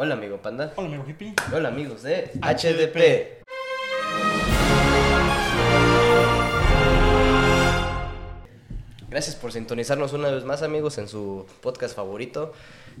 [0.00, 0.72] Hola amigo Panda.
[0.76, 1.34] Hola amigo hippie.
[1.52, 3.42] Hola amigos de HDP.
[9.10, 12.52] Gracias por sintonizarnos una vez más amigos en su podcast favorito.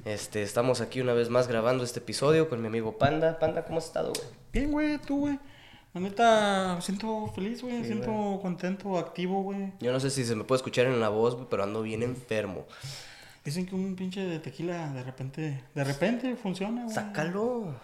[0.04, 3.38] Este, estamos aquí una vez más grabando este episodio con mi amigo Panda.
[3.38, 4.26] Panda, ¿cómo has estado, güey?
[4.52, 5.38] Bien, güey, tú, güey.
[5.94, 7.78] La neta, me siento feliz, güey.
[7.82, 9.72] Sí, siento contento, activo, güey.
[9.78, 12.02] Yo no sé si se me puede escuchar en la voz, güey, pero ando bien
[12.02, 12.66] enfermo.
[13.48, 16.94] Dicen que un pinche de tequila de repente, de repente funciona, güey.
[16.94, 17.74] Sácalo.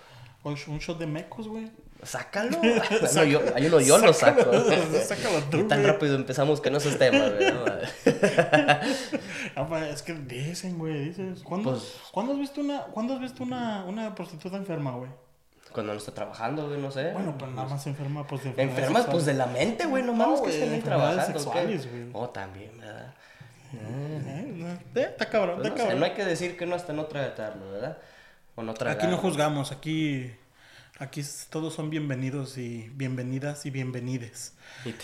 [0.42, 1.70] O un shot de mecos, güey.
[2.02, 2.58] Sácalo.
[3.14, 4.42] No, yo, hay uno yo lo saco.
[5.08, 5.90] Sácalo, tú, Y tan güey.
[5.92, 7.50] rápido empezamos que no es tema, güey.
[7.50, 7.64] ¿no?
[9.56, 11.42] Ah, pa, es que dicen, güey, dices.
[11.42, 15.10] ¿Cuándo, Pues- ¿cuándo has visto una, ¿cuándo has visto una, una prostituta enferma, güey?
[15.72, 17.10] Cuando no está trabajando, güey, no sé.
[17.12, 20.18] Bueno, pues nada más enferma, pues de Enfermas, pues de la mente, güey, no No,
[20.26, 21.24] mames que estén ahí trabajando.
[21.38, 22.04] sexuales, güey.
[22.12, 23.14] Oh, también, ¿verdad?
[23.80, 26.00] Eh, no, eh, Está cabrón, Pues está no, sé, cabrón.
[26.00, 27.98] no hay que decir que no hasta no tratarlo, ¿verdad?
[28.54, 29.02] O no tragarlo.
[29.02, 30.30] Aquí no juzgamos, aquí,
[30.98, 34.54] aquí todos son bienvenidos y bienvenidas y bienvenides.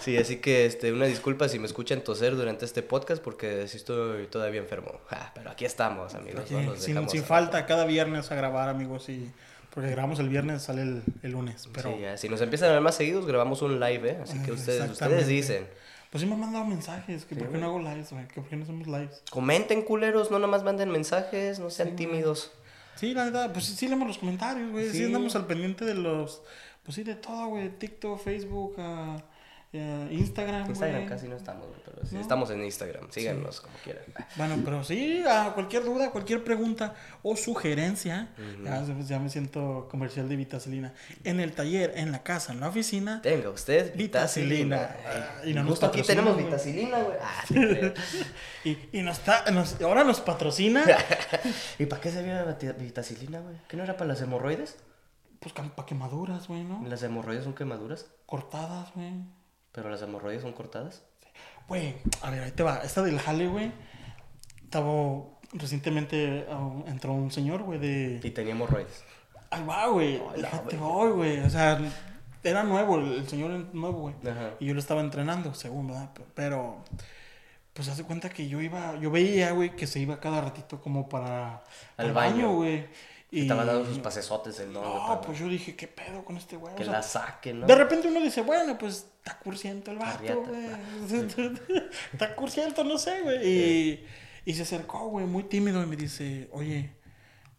[0.00, 3.76] Sí, así que este, una disculpa si me escuchan toser durante este podcast porque sí
[3.78, 5.00] estoy todavía enfermo.
[5.08, 6.42] Ja, pero aquí estamos, amigos.
[6.42, 6.62] Aquí, ¿no?
[6.62, 9.32] Los sin falta, cada viernes a grabar, amigos, y
[9.74, 12.72] porque grabamos el viernes, sale el, el lunes, pero Sí, ya, Si nos empiezan a
[12.74, 14.18] ver más seguidos, grabamos un live, ¿eh?
[14.22, 15.66] Así que Ah, ustedes, ustedes dicen.
[16.10, 18.48] Pues sí me han mandado mensajes, que por qué no hago lives, güey, que por
[18.48, 19.22] qué no hacemos lives.
[19.30, 22.52] Comenten, culeros, no nomás manden mensajes, no sean tímidos.
[22.94, 24.98] Sí, la verdad, pues sí leemos los comentarios, güey, sí.
[24.98, 25.04] Sí.
[25.04, 26.42] andamos al pendiente de los,
[26.82, 29.22] pues sí, de todo, güey, TikTok, Facebook, ah,
[29.72, 32.20] eh, Instagram, Instagram casi no estamos, pero sí No.
[32.20, 33.10] estamos en Instagram.
[33.10, 34.04] Síganos como quieran.
[34.36, 38.28] Bueno, pero sí, a cualquier duda, cualquier pregunta o sugerencia,
[38.64, 40.94] ya, ya me siento comercial de Vitacilina.
[41.24, 44.76] En el taller, en la casa, en la oficina, Tenga usted Vitacilina.
[44.76, 44.96] vitacilina.
[45.42, 47.16] Ah, y no nos Justo aquí tenemos vitacilina, güey.
[47.20, 47.44] Ah,
[48.64, 50.84] y, y nos está, nos- ahora nos patrocina,
[51.78, 53.56] ¿Y para qué la vati- vitacilina, güey?
[53.68, 54.76] ¿Que no era para las hemorroides?
[55.38, 56.82] pues para quemaduras, güey, ¿no?
[56.88, 59.12] Las hemorroides son quemaduras, Cortadas, güey.
[59.76, 61.02] Pero las hemorroides son cortadas.
[61.68, 62.78] Güey, a ver, ahí te va.
[62.78, 63.70] Esta del jale, güey,
[64.64, 65.22] estaba,
[65.52, 68.20] recientemente ah, entró un señor, güey, de...
[68.22, 69.04] Y tenía hemorroides.
[69.50, 70.20] Ahí va, güey.
[70.36, 71.40] Déjate voy, güey.
[71.40, 71.78] O sea,
[72.42, 74.14] era nuevo, el, señor nuevo, güey.
[74.60, 76.10] Y yo lo estaba entrenando, según, ¿verdad?
[76.34, 76.82] Pero,
[77.74, 81.08] pues hace cuenta que yo iba, yo veía, güey, que se iba cada ratito como
[81.08, 81.62] para
[81.98, 82.86] Al baño, güey.
[83.30, 83.42] Y...
[83.42, 86.74] Estaba dando sus pasesotes el No, pues yo dije, ¿qué pedo con este güey?
[86.74, 87.66] O Que sea, la saque, ¿no?
[87.66, 90.66] De repente uno dice, bueno, pues está cursiento el vato, güey.
[92.12, 93.48] está cursiento, no sé, güey.
[93.48, 94.06] Y,
[94.44, 96.92] y se acercó, güey, muy tímido y me dice, oye,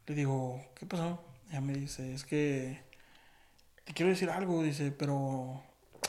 [0.05, 1.21] le digo, ¿qué pasó?
[1.51, 2.81] Ya me dice, es que
[3.83, 5.61] te quiero decir algo, dice, pero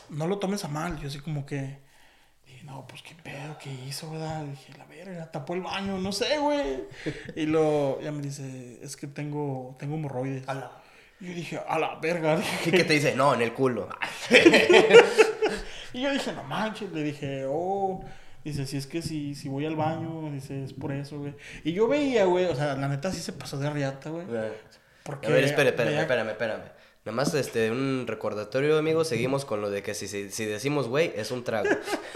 [0.08, 0.98] no lo tomes a mal.
[1.00, 1.78] Yo así como que,
[2.68, 4.44] no, pues qué pedo, qué hizo, ¿verdad?
[4.44, 6.84] Dije, la verga, tapó el baño, no sé, güey.
[7.34, 10.48] Y lo, ya me dice, es que tengo, tengo hemorroides.
[10.48, 10.72] A la-
[11.20, 12.38] Y yo dije, a la verga.
[12.66, 13.14] ¿Y qué te dice?
[13.16, 13.88] No, en el culo.
[15.94, 18.04] Y yo dije, no manches, le dije, oh,
[18.44, 21.34] dice, si es que si, si voy al baño, dice, es por eso, güey.
[21.64, 24.26] Y yo veía, güey, o sea, la neta sí se pasó de riata, güey.
[25.02, 26.62] Porque A ver, espérame, veía- espérame, espérame.
[27.08, 29.08] Nada más este, un recordatorio, amigos.
[29.08, 31.66] Seguimos con lo de que si, si, si decimos güey, es un trago.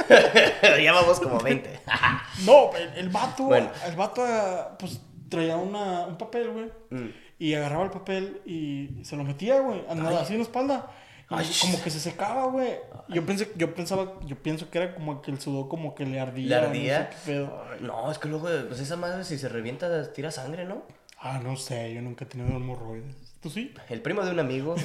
[0.83, 1.81] ya vamos como 20.
[2.45, 3.71] No, el, el vato, Bueno.
[3.87, 4.23] el vato,
[4.79, 6.71] pues, traía una, un papel, güey.
[6.91, 7.09] Mm.
[7.39, 10.91] Y agarraba el papel y se lo metía, güey, andaba así en la espalda.
[11.31, 11.51] Y Ay.
[11.63, 12.75] como que se secaba, güey.
[13.09, 16.21] Yo pensé, yo pensaba, yo pienso que era como que el sudor como que le
[16.21, 16.61] ardía.
[16.61, 17.09] ¿Le no sé ardía?
[17.09, 17.65] qué pedo.
[17.81, 20.83] No, es que luego, pues esa madre si se revienta, tira sangre, ¿no?
[21.19, 23.17] Ah, no sé, yo nunca he tenido hemorroides.
[23.43, 23.75] ¿Tú sí?
[23.89, 24.77] El primo de un amigo.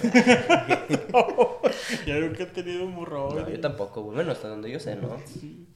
[2.06, 3.44] yo nunca he tenido hemorroides.
[3.44, 4.16] No, yo tampoco, güey.
[4.16, 5.18] Bueno, hasta donde yo sé, ¿no?
[5.25, 5.68] Sí.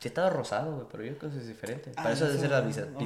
[0.00, 1.90] Sí estaba rosado, güey, pero yo creo que es diferente.
[1.96, 3.00] Ah, Para eso debe ser la no, visa- no.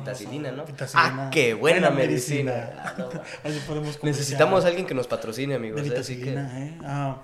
[0.56, 0.64] ¿no?
[0.94, 2.52] Ah, qué buena, Buena medicina.
[2.52, 2.82] medicina.
[2.84, 3.50] Ah, no.
[3.50, 4.02] Así podemos.
[4.04, 5.80] Necesitamos a alguien que nos patrocine, de amigos.
[5.86, 5.94] ¿eh?
[5.98, 6.34] Así que...
[6.34, 6.78] ¿eh?
[6.84, 7.22] Ah,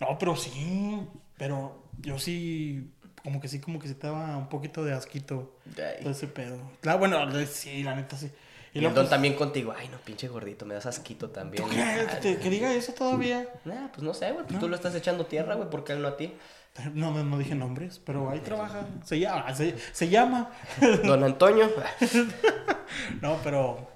[0.00, 1.00] no, pero sí,
[1.36, 2.92] pero yo sí,
[3.24, 6.02] como que sí, como que se te daba un poquito de asquito Ay.
[6.02, 6.58] todo ese pedo.
[6.80, 8.30] Claro, bueno, sí, la neta sí.
[8.74, 9.74] Y el don pues, también contigo.
[9.76, 11.62] Ay, no, pinche gordito, me das asquito también.
[11.62, 13.46] ¿tú crees que, diga eso todavía?
[13.64, 14.46] Nah, pues no sé, güey.
[14.46, 15.68] Pues tú lo estás echando tierra, güey.
[15.68, 16.34] ¿Por qué él no a ti?
[16.94, 18.86] No, no, dije nombres, pero ahí trabaja.
[19.04, 20.50] Se llama, se, se llama.
[21.04, 21.70] Don Antonio.
[23.22, 23.88] No, pero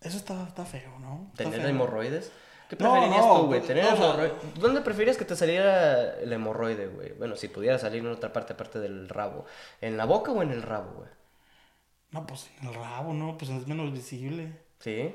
[0.00, 1.26] eso está, está feo, ¿no?
[1.32, 1.68] Está ¿Tener feo.
[1.68, 2.32] hemorroides?
[2.70, 3.60] ¿Qué preferirías no, tú, güey?
[3.60, 4.32] pues, ¿Tener no, hemorroides?
[4.58, 7.12] ¿Dónde preferirías que te saliera el hemorroide, güey?
[7.12, 9.44] Bueno, si pudiera salir en otra parte aparte del rabo.
[9.80, 11.10] ¿En la boca o en el rabo, güey?
[12.10, 13.36] No, pues en el rabo, ¿no?
[13.38, 14.52] Pues es menos visible.
[14.80, 15.14] ¿Sí?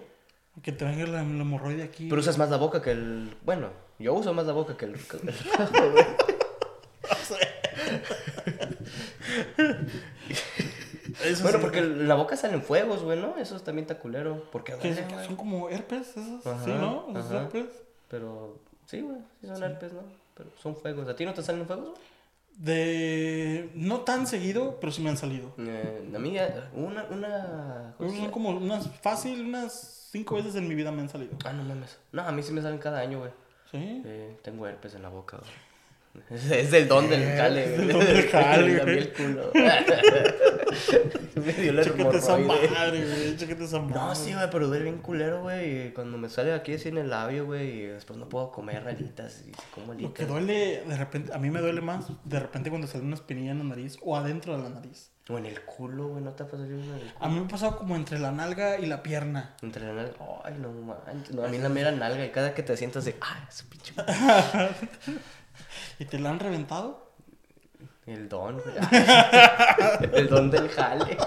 [0.61, 2.07] Que te venga la, la hemorroide aquí.
[2.09, 3.35] Pero usas más la boca que el...
[3.45, 6.05] Bueno, yo uso más la boca que el, que el rabo, güey.
[11.23, 11.61] Eso Bueno, sí.
[11.63, 13.38] porque la boca salen fuegos, güey, ¿no?
[13.38, 14.43] Eso también está culero.
[14.51, 15.25] Porque Que duele, güey.
[15.25, 16.45] son como herpes, esos.
[16.45, 17.07] Ajá, sí, ¿no?
[17.17, 17.65] Esos herpes.
[18.09, 20.01] Pero sí, güey, sí son herpes, ¿no?
[20.35, 21.07] Pero son fuegos.
[21.07, 22.01] ¿A ti no te salen fuegos, güey?
[22.57, 23.71] De.
[23.75, 25.53] No tan seguido, pero sí me han salido.
[25.57, 27.95] Eh, a mí, eh, una, una...
[27.98, 28.88] ¿cómo se Son como unas.
[29.01, 31.38] Fácil, unas cinco veces en mi vida me han salido.
[31.45, 31.98] Ah, no mames.
[32.12, 33.31] No, a mí sí me salen cada año, güey.
[33.71, 34.01] Sí.
[34.06, 35.70] Eh, tengo herpes en la boca, güey.
[36.29, 37.77] Es, del don del Eh, jale, güey.
[37.77, 38.97] del don del jale, A güey.
[38.97, 39.51] el culo.
[41.45, 43.37] me dio la Chécate esa madre, güey.
[43.37, 43.95] Chécate esa madre.
[43.95, 45.87] No, sí, güey, pero duele bien culero, güey.
[45.87, 48.87] Y cuando me sale aquí así en el labio, güey, y después no puedo comer
[48.87, 50.09] alitas y como alitas.
[50.09, 53.15] Lo que duele, de repente, a mí me duele más de repente cuando sale una
[53.15, 55.11] espinilla en la nariz o adentro de la nariz.
[55.29, 57.29] O en el culo, güey, ¿no te ha pasado en el A culo?
[57.31, 59.55] mí me ha pasado como entre la nalga y la pierna.
[59.61, 60.13] Entre la nalga.
[60.43, 61.33] Ay, no manches.
[61.33, 63.15] No, a mí la mera nalga y cada que te sientas de.
[63.21, 63.93] ¡Ay, su pinche.
[66.00, 67.12] ¿Y te la han reventado?
[68.06, 68.59] El don,
[70.13, 71.18] el don del jale.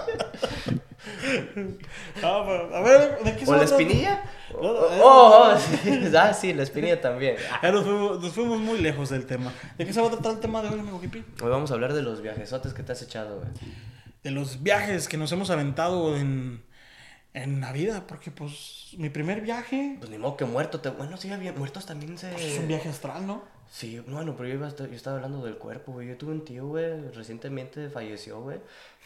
[2.23, 4.23] Ah, pero, a ver, ¿de qué ¿O se la espinilla?
[4.51, 4.99] No, Oh, no, eh.
[5.03, 6.15] oh, oh, sí.
[6.17, 7.35] Ah, sí, la espinilla también.
[7.61, 9.51] Ya nos fuimos, nos fuimos muy lejos del tema.
[9.77, 11.23] ¿De qué se va a tratar el tema de hoy, amigo Hippie?
[11.41, 13.49] Hoy vamos a hablar de los viajesotes que te has echado, güey.
[14.23, 16.63] De los viajes que nos hemos aventado en,
[17.33, 18.05] en la vida.
[18.07, 20.79] Porque, pues, mi primer viaje Pues ni modo que muerto.
[20.79, 20.89] Te...
[20.89, 22.29] Bueno, sí, había muertos también se.
[22.29, 23.43] pues, es un viaje astral, ¿no?
[23.75, 26.07] Sí, bueno, pero yo, iba a estar- yo estaba hablando del cuerpo, güey.
[26.07, 28.61] Yo tuve un tío, güey, recientemente falleció, güey.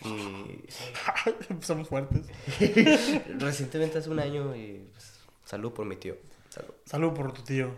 [0.06, 0.64] Y.
[1.50, 2.28] Empezamos fuertes.
[3.40, 4.88] recientemente hace un año y.
[4.94, 6.18] pues, salud por mi tío.
[6.50, 6.72] Salud.
[6.86, 7.72] Salud por tu tío.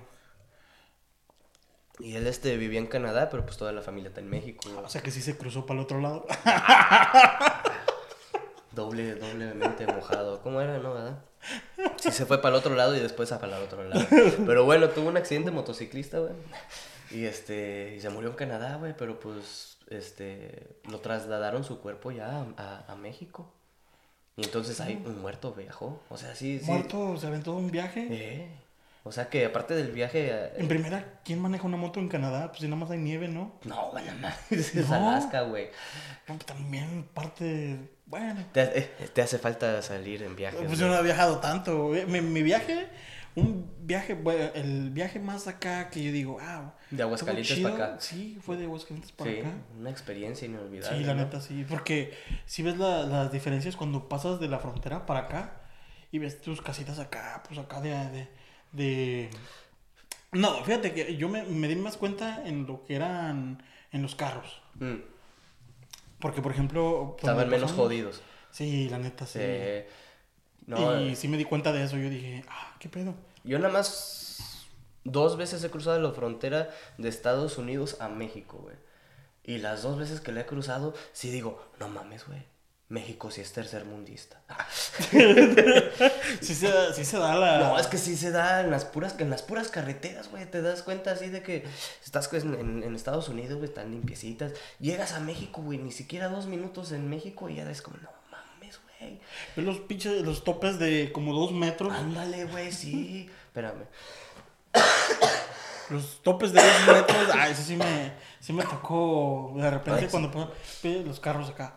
[2.00, 4.70] Y él este vivía en Canadá, pero pues toda la familia está en México.
[4.70, 4.84] güey.
[4.84, 6.26] O sea que sí se cruzó para el otro lado.
[8.74, 10.42] Doble, doblemente mojado.
[10.42, 11.24] ¿Cómo era, no, verdad?
[11.98, 14.06] Sí, se fue para el otro lado y después para el otro lado.
[14.46, 16.34] Pero bueno, tuvo un accidente motociclista, güey.
[17.12, 22.12] Y este, y se murió en Canadá, güey, pero pues, este, lo trasladaron su cuerpo
[22.12, 23.52] ya a, a- a México.
[24.38, 26.02] Y entonces ahí un muerto viajó.
[26.10, 26.72] O sea, sí, sí.
[26.72, 28.08] Muerto, se aventó un viaje.
[28.10, 28.48] Eh,
[29.04, 30.30] O sea que aparte del viaje.
[30.32, 32.48] eh, En primera, ¿quién maneja una moto en Canadá?
[32.48, 33.60] Pues si nada más hay nieve, ¿no?
[33.66, 34.38] No, nada más.
[34.52, 34.94] Es No.
[34.96, 35.70] Alaska, güey.
[36.26, 37.78] Pues, También parte.
[38.12, 38.44] Bueno.
[38.52, 40.58] Te, eh, te hace falta salir en viaje.
[40.68, 41.92] Pues yo no he viajado tanto.
[42.08, 42.90] Mi, mi viaje,
[43.36, 46.74] un viaje, bueno, el viaje más acá que yo digo, ah.
[46.92, 47.96] De Aguascalientes para acá.
[48.02, 49.50] Sí, fue de Aguascalientes para Sí, acá.
[49.80, 50.98] una experiencia inolvidable.
[51.00, 51.24] Sí, la ¿no?
[51.24, 51.66] neta, sí.
[51.70, 52.14] Porque
[52.46, 55.62] si ves la- las diferencias cuando pasas de la frontera para acá
[56.12, 57.92] y ves tus casitas acá, pues acá de.
[57.92, 58.28] de,
[58.74, 59.30] de-
[60.34, 64.16] No, fíjate que yo me, me di más cuenta en lo que eran en los
[64.16, 64.62] carros.
[64.76, 64.96] Mm,
[66.22, 67.16] Porque, por ejemplo.
[67.18, 68.22] Estaban cuando menos pasamos- jodidos.
[68.52, 69.40] Sí, la neta, sí.
[69.42, 69.90] Eh,
[70.68, 71.98] no, y eh, sí me di cuenta de eso.
[71.98, 73.16] Yo dije, ah, qué pedo.
[73.44, 74.68] yo nada más
[75.04, 78.76] dos veces he cruzado la frontera de Estados Unidos a México, güey.
[79.44, 82.44] Y las dos veces que la he cruzado, sí digo, no mames, güey.
[82.92, 84.44] México sí es tercermundista.
[86.42, 87.60] Sí se, sí se da la.
[87.60, 90.50] No, es que sí se da en las puras, en las puras carreteras, güey.
[90.50, 91.64] Te das cuenta así de que
[92.04, 94.54] estás en, Estados Unidos, güey, están limpiecitas.
[94.80, 98.10] Llegas a México, güey, ni siquiera dos minutos en México y ya es como, no
[98.32, 99.20] mames, güey.
[99.56, 101.94] Ves los pinches, los topes de como dos metros.
[101.94, 103.30] Ándale, güey, sí.
[103.46, 103.86] Espérame.
[105.90, 107.30] Los topes de dos metros.
[107.36, 110.12] Ay, eso sí me, sí me tocó de repente Ay, sí.
[110.12, 110.54] cuando
[111.06, 111.76] los carros acá.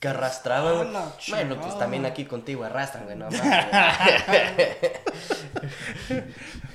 [0.00, 0.88] Que arrastraban, güey.
[0.88, 3.28] A la Bueno, pues también aquí contigo arrastran, güey, no.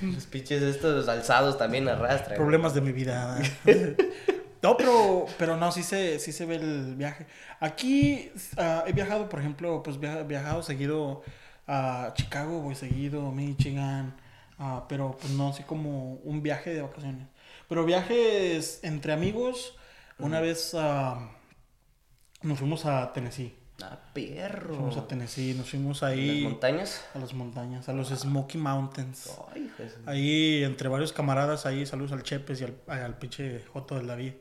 [0.02, 2.30] Los pinches estos alzados también arrastran.
[2.30, 2.38] güey.
[2.38, 3.38] Problemas de mi vida.
[4.62, 7.24] No, pero, pero no, sí se, sí se ve el viaje.
[7.60, 11.22] Aquí ah, he viajado, por ejemplo, pues via- viajado seguido
[11.66, 14.14] a Chicago, voy seguido, a Michigan,
[14.58, 17.26] ah, pero pues no así como un viaje de vacaciones.
[17.70, 19.78] Pero viajes entre amigos,
[20.18, 21.30] una vez ah,
[22.42, 23.56] nos fuimos a Tennessee.
[23.82, 24.74] Ah, perro.
[24.74, 27.04] Fuimos a Tennessee, nos fuimos ¿En las ahí montañas?
[27.14, 29.30] a las montañas, a los Smoky Mountains.
[29.54, 33.94] Ay, su- Ahí, entre varios camaradas, ahí saludos al Chepes y al, al pinche Joto
[33.96, 34.34] del David.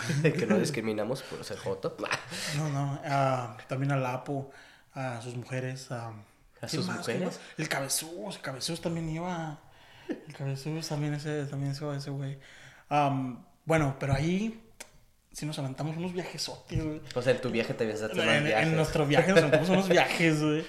[0.22, 1.96] que no discriminamos por ser joto.
[2.56, 4.50] No, no, ah, también al Apo,
[4.94, 5.90] a sus mujeres.
[5.90, 6.12] ¿A ¿A,
[6.60, 6.98] ¿quién sus más?
[6.98, 7.40] mujeres?
[7.58, 9.58] El Cabezús, el Cabezús también iba.
[10.08, 12.38] El Cabezús también ese, también se va ese güey.
[12.88, 14.62] Am, bueno, pero ahí
[15.32, 17.00] sí nos aventamos unos viajesotes, güey.
[17.14, 18.66] O sea, en tu viaje te dado más En, viajes.
[18.68, 20.64] en nuestro viaje nos aventamos unos viajes, güey.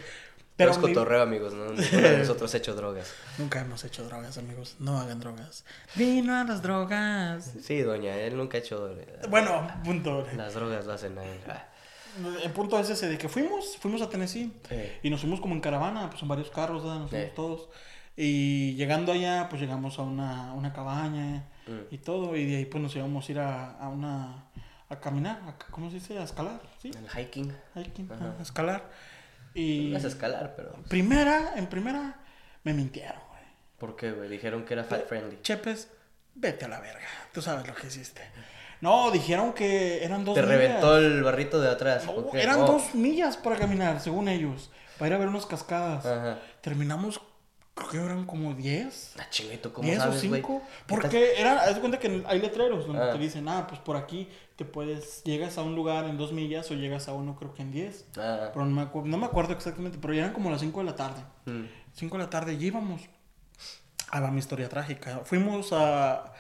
[0.57, 1.65] Pero es mi- cotorreo, amigos, ¿no?
[2.17, 3.11] Nosotros hecho drogas.
[3.39, 4.75] nunca hemos hecho drogas, amigos.
[4.79, 5.65] No hagan drogas.
[5.95, 7.51] Vino a las drogas.
[7.63, 8.95] Sí, doña, él nunca ha hecho...
[9.29, 10.27] Bueno, punto.
[10.35, 11.39] Las drogas lo hacen a él.
[11.47, 11.65] Ah.
[12.43, 14.99] El punto es ese de que fuimos, fuimos a Tennessee Eh.
[15.01, 16.99] y nos fuimos como en caravana, pues en varios carros, ¿verdad?
[16.99, 17.33] nos fuimos Eh.
[17.35, 17.69] todos.
[18.17, 21.93] Y llegando allá, pues llegamos a una, una cabaña Mm.
[21.93, 24.45] y todo, y de ahí pues nos íbamos a ir a, a una,
[24.89, 26.17] a caminar, a, ¿cómo se dice?
[26.17, 26.91] A escalar, ¿sí?
[26.97, 27.53] El hiking.
[27.75, 28.35] Hiking, Ajá.
[28.39, 28.89] a escalar.
[29.53, 30.73] Y No es escalar, pero.
[30.89, 32.19] primera, en primera,
[32.63, 33.41] me mintieron, güey.
[33.77, 34.29] ¿Por qué, güey?
[34.29, 35.39] Dijeron que era fat friendly.
[35.41, 35.89] Chepes,
[36.35, 37.07] vete a la verga.
[37.33, 38.21] Tú sabes lo que hiciste.
[38.79, 40.57] No, dijeron que eran dos Te millas.
[40.57, 42.05] reventó el barrito de atrás.
[42.05, 42.65] No, eran Oh.
[42.65, 44.71] dos millas para caminar, según ellos.
[44.97, 46.05] Para ir a ver unas cascadas.
[46.05, 46.39] Ajá.
[46.61, 47.21] Terminamos,
[47.75, 49.15] creo que eran como 10.
[49.19, 50.41] Ah, chingue, ¿tú cómo 10 o sabes, güey?
[50.41, 50.61] 5.
[50.61, 50.85] ¿Qué tal?
[50.87, 53.11] Porque era, haz de cuenta que hay letreros donde Ah.
[53.11, 56.69] te dicen, ah, pues por aquí te puedes, llegas a un lugar en dos millas
[56.71, 58.05] o llegas a uno creo que en 10.
[58.17, 60.85] Ah, Pero no me, no me acuerdo exactamente, pero ya eran como las 5 de
[60.85, 61.21] la tarde.
[61.45, 61.65] mm.
[61.93, 63.01] 5 de la tarde y íbamos.
[64.09, 65.21] Ahí va mi historia trágica.
[65.25, 66.33] Fuimos a...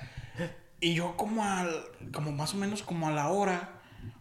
[0.79, 1.69] Y yo como al...
[2.13, 3.69] Como más o menos como a la hora,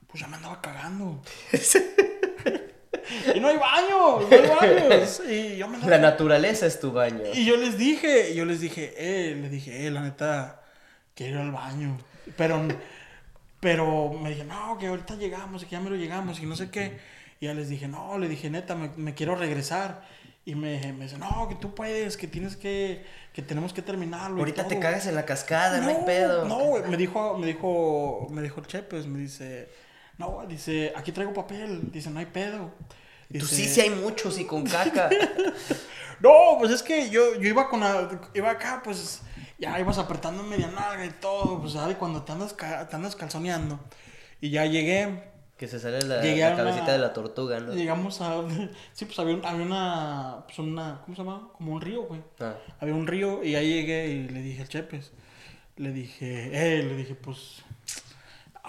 [0.07, 1.21] pues ya me andaba cagando.
[3.35, 5.23] y no hay baño, no hay baños.
[5.29, 7.21] Y yo me La naturaleza es tu baño.
[7.33, 10.63] y yo les dije, yo les dije, eh, le dije, eh, la neta,
[11.15, 11.99] quiero ir al baño.
[12.37, 12.67] Pero,
[13.61, 16.71] pero me dije, no, que ahorita llegamos, que ya me lo llegamos, y no sé
[16.71, 16.99] qué.
[17.41, 20.03] Y ya les dije, no, le dije, neta, me, me quiero regresar.
[20.45, 24.39] Y me, me dice, no, que tú puedes, que tienes que, que tenemos que terminarlo.
[24.39, 24.83] Ahorita te todo".
[24.83, 26.45] cagas en la cascada, no, hay pedo.
[26.47, 29.69] No, me dijo, me dijo, me dijo el Chepes, me dice,
[30.21, 32.71] no, dice, aquí traigo papel, dice, no hay pedo.
[33.33, 35.09] Tú Dice, sí, sí hay muchos y con caca.
[36.21, 39.23] no, pues es que yo, yo iba con la, iba acá, pues
[39.59, 43.79] ya ibas apretando media nalga y todo, pues sabes cuando te andas, te andas calzoneando.
[44.41, 45.25] Y ya llegué,
[45.57, 47.73] que se sale la, la una- cabecita de la tortuga, ¿no?
[47.75, 48.43] llegamos a,
[48.93, 51.49] sí, pues había, había una, pues una, ¿cómo se llama?
[51.57, 52.23] Como un río, güey.
[52.41, 55.13] Ah, Había un río y ahí llegué y le dije al Chepes,
[55.77, 57.63] le dije, eh, le dije, pues,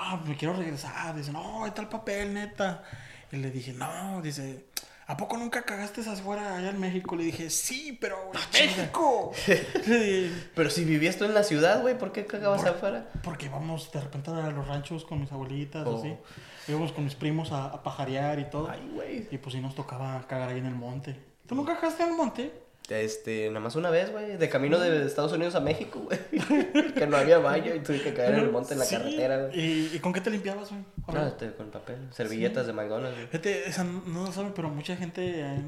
[0.01, 1.15] ah, me quiero regresar.
[1.15, 2.83] Dice, no, ahí está el papel, neta.
[3.31, 4.65] Y le dije, no, dice,
[5.07, 7.15] ¿a poco nunca cagaste esas fuera allá en México?
[7.15, 9.31] Le dije, sí, pero en México.
[10.55, 13.09] Pero si vivías tú en la ciudad, güey, ¿por qué cagabas Por- afuera?
[13.23, 15.99] porque vamos de repente a los ranchos con mis abuelitas, Oh.
[15.99, 16.15] así.
[16.67, 18.69] Íbamos con mis primos a, a pajarear y todo.
[18.69, 19.27] Ay, güey.
[19.31, 21.19] Y pues sí nos tocaba cagar ahí en el monte.
[21.47, 22.53] ¿Tú nunca cagaste en el monte?
[22.89, 26.19] Este, nada más una vez, güey, de camino de Estados Unidos a México, güey.
[26.93, 28.95] que no había baño y tuve que caer en el monte en la Sí.
[28.95, 29.59] carretera, güey.
[29.59, 30.83] ¿Y, ¿Y con qué te limpiabas, güey?
[31.13, 33.27] No, este, con papel, servilletas de McDonald's, güey.
[33.27, 35.61] Fíjate, esa no, no lo saben, pero mucha gente eh,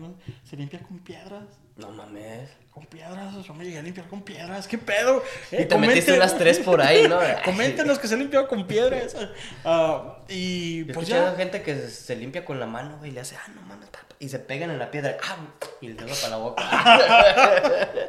[0.43, 1.45] se limpia con piedras.
[1.75, 2.49] No mames.
[2.71, 4.67] Con piedras, yo me llegué a limpiar con piedras.
[4.67, 5.23] ¿Qué pedo?
[5.51, 7.19] Y te metiste comenten- unas tres por ahí, ¿no?
[7.45, 9.15] Comenten los que se han limpiado con piedras.
[9.63, 11.33] Ah, y Yo pues ya.
[11.35, 14.05] gente que se- limpia con la mano, güey, y le hace, ah, no mames, tapa",
[14.19, 15.35] y se pegan en la piedra, ah,
[15.81, 16.63] y el dedo para la boca.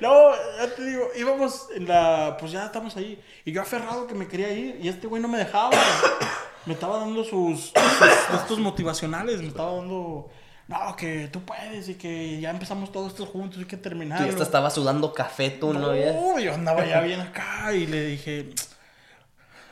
[0.00, 2.36] No, ya te digo, íbamos en la.
[2.38, 3.22] Pues ya estamos ahí.
[3.44, 4.78] Y yo aferrado que me quería ir.
[4.82, 5.70] Y este güey no me dejaba.
[6.66, 7.72] me estaba dando sus, sus-
[8.34, 9.40] estos motivacionales.
[9.40, 10.28] Me estaba dando.
[10.72, 14.22] No, que tú puedes y que ya empezamos todos estos juntos y que terminar.
[14.24, 15.92] ya hasta estabas sudando café, tú, ¿no?
[15.94, 18.50] No, yo andaba ya bien acá y le dije,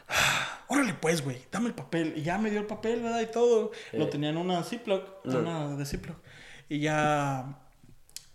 [0.08, 2.14] "Ah, órale pues, güey, dame el papel.
[2.16, 3.20] Y ya me dio el papel, ¿verdad?
[3.20, 3.70] Y todo.
[3.92, 5.38] Lo tenía en una Ziploc, en No.
[5.40, 6.16] una de Ziploc.
[6.68, 7.58] Y ya,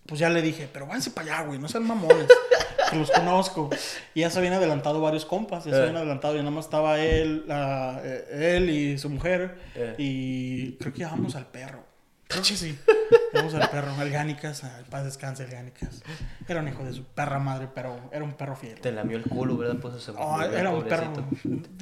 [0.05, 2.27] pues ya le dije, pero váyanse para allá, güey, no sean mamones,
[2.89, 3.69] que los conozco.
[4.13, 5.81] Y ya se habían adelantado varios compas, ya se Eh.
[5.81, 9.57] habían adelantado, y nada más estaba él, la- eh, él y su mujer.
[9.75, 9.95] Eh.
[9.97, 11.83] Y creo que llevamos al perro.
[12.27, 12.79] Creo que sí.
[13.33, 16.01] Llevamos al perro, al Gánicas, al paz descanse el Gánicas.
[16.47, 18.79] Era un hijo de su perra madre, pero era un perro fiel.
[18.79, 19.75] Te lamió el culo, ¿verdad?
[19.81, 21.13] Pues se Oh, el era un pobrecito.
[21.13, 21.27] perro.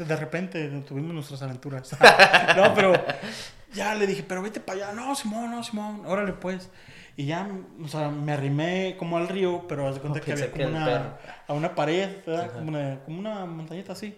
[0.05, 1.95] De, repente tuvimos nuestras aventuras.
[2.57, 2.93] no, pero
[3.73, 4.93] ya le dije, pero vete para allá.
[4.93, 6.69] No, Simón, no, Simón, órale pues.
[7.15, 7.47] Y ya,
[7.83, 10.63] o sea, me arrimé como al río, pero haz de cuenta Oh, que había que
[10.63, 12.51] como el una, a una pared, ¿verdad?
[12.53, 14.17] Como una, como una montañita así.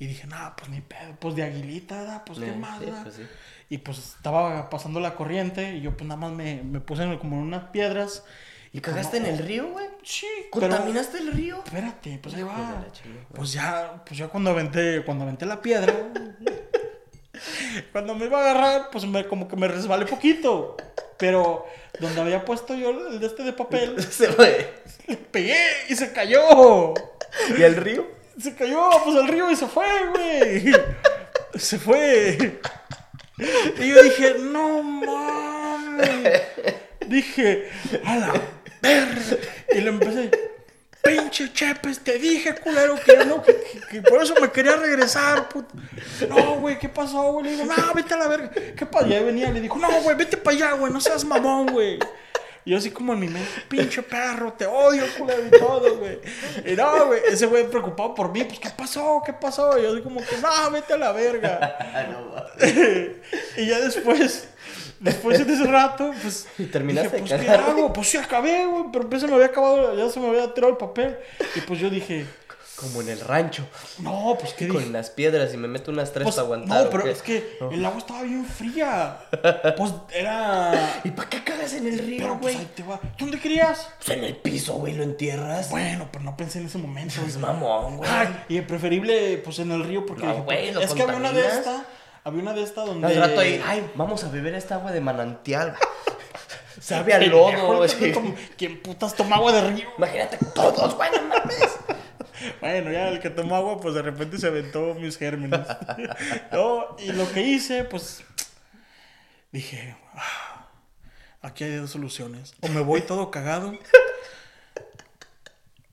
[0.00, 2.22] Y dije, no, pues ni pedo, pues de aguilita, ¿verdad?
[2.24, 3.02] Pues qué más, sí, ¿verdad?
[3.02, 3.22] pues sí.
[3.70, 7.18] Y pues estaba pasando la corriente y yo pues nada más me, me puse en-
[7.18, 8.24] como en unas piedras.
[8.72, 9.86] ¿Y cagaste en el río, güey?
[10.04, 10.68] Sí, pero...
[10.68, 11.62] ¿Contaminaste el río?
[11.64, 12.84] Espérate, pues ahí va.
[13.34, 15.92] Pues ya, pues ya cuando aventé, cuando aventé la piedra,
[17.92, 20.76] cuando me iba a agarrar, pues me, como que me resbalé poquito.
[21.16, 21.66] Pero
[21.98, 24.82] donde había puesto yo el de este de papel, Se fue.
[25.08, 26.94] le pegué y se cayó.
[27.56, 28.17] ¿Y el río?
[28.40, 30.72] Se cayó, pues al río y se fue, güey.
[31.54, 32.60] Se fue.
[33.78, 36.42] Y yo dije, no mames.
[37.06, 37.68] Dije,
[38.04, 38.32] a la
[38.80, 39.22] verga.
[39.72, 40.30] Y le empecé,
[41.02, 45.74] pinche Chepes, te dije, culero, que no, que, por eso me quería regresar, puto.
[46.28, 47.46] No, güey, ¿qué pasó, güey?
[47.46, 48.50] Le digo, no, vete a la verga.
[48.50, 49.06] ¿Qué pasó?
[49.06, 51.98] Y ahí venía, le dijo, no, güey, vete para allá, güey, no seas mamón, güey.
[52.68, 56.18] Y yo así como en mi mente, pinche perro, te odio, culero, y todo, güey.
[56.66, 59.22] Y no, güey, ese güey preocupado por mí, pues, ¿qué pasó?
[59.24, 59.78] ¿Qué pasó?
[59.78, 61.78] Y yo así como que, no, vete a la verga.
[61.94, 62.66] Ah, no,
[63.56, 64.48] y ya después,
[65.00, 66.46] después de ese rato, pues.
[66.58, 67.90] ¿Y terminaste dije, pues, ¿qué hago?
[67.90, 70.76] Pues sí, acabé, güey, pero se me había acabado, ya se me había tirado el
[70.76, 71.16] papel.
[71.54, 72.26] Y pues yo dije,
[72.80, 73.66] Como en el rancho.
[73.98, 74.78] No, pues qué dije.
[74.84, 76.82] Con las piedras y me meto unas tres Pues, para aguantar.
[76.82, 79.18] no, ¿o pero es que el agua estaba bien fría.
[79.76, 81.00] Pues era.
[81.04, 82.68] ¿Y para qué cagas en el río, pues güey?
[83.18, 83.88] ¿Dónde querías?
[83.98, 85.70] Pues en el piso, güey, lo entierras.
[85.70, 87.20] Bueno, pero no pensé en ese momento.
[87.26, 88.10] Es mamón, güey.
[88.48, 91.32] Y preferible, pues en el río, porque No, dije, güey, lo es que había una
[91.32, 91.58] de contaminas.
[91.74, 91.84] esta,
[92.24, 93.06] había una de esta donde.
[93.08, 95.74] Al rato ahí, ay, vamos a beber esta agua de manantial.
[96.80, 98.36] Sabe a Pendejo, lodo, güey.
[98.56, 99.88] ¿Quién putas toma agua de río?
[99.98, 101.76] Imagínate, todos, güey, no mames.
[102.60, 105.66] Bueno, ya el que tomó agua, pues de repente se aventó mis gérmenes.
[106.52, 108.24] no, y lo que hice, pues
[109.52, 110.68] dije, "Ah,
[111.42, 112.54] aquí hay dos soluciones.
[112.60, 113.78] O me voy todo cagado,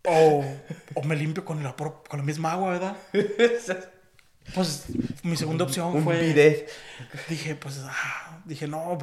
[0.08, 0.46] o,
[0.94, 2.98] o me limpio con la, con la misma agua, ¿verdad?
[4.54, 4.86] Pues
[5.24, 6.20] mi segunda opción Un fue...
[6.20, 6.70] bidet.
[7.30, 8.98] Dije, pues, ah, dije, no,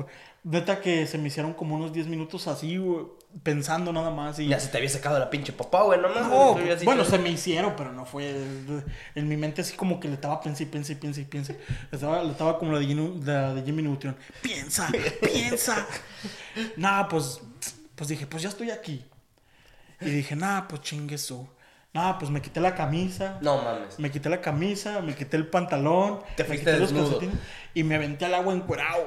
[0.45, 3.07] neta que se me hicieron como unos 10 minutos así, güey,
[3.43, 4.39] pensando nada más.
[4.39, 6.09] Y Ya se te había sacado la pinche papá, güey, no
[6.81, 8.35] dicho- bueno, se me hicieron, pero no fue.
[9.15, 11.53] En mi mente así como que le estaba pensé y pensé y pensé.
[11.91, 14.17] Le estaba, le estaba como la de, Jimmy- la de Jimmy Neutron.
[14.43, 14.89] Piensa,
[15.23, 15.87] piensa.
[16.77, 17.41] Nada, pues,
[17.95, 19.05] pues dije, pues ya estoy aquí.
[20.01, 21.47] Y dije, nada, pues chingue su.
[21.95, 23.39] Nada, pues me quité la camisa.
[23.43, 23.99] No mames.
[23.99, 26.21] Me quité la camisa, me quité el pantalón.
[26.37, 27.11] Te fuiste los desnudo.
[27.19, 27.39] calcetines
[27.75, 29.07] Y me aventé al agua encuerado.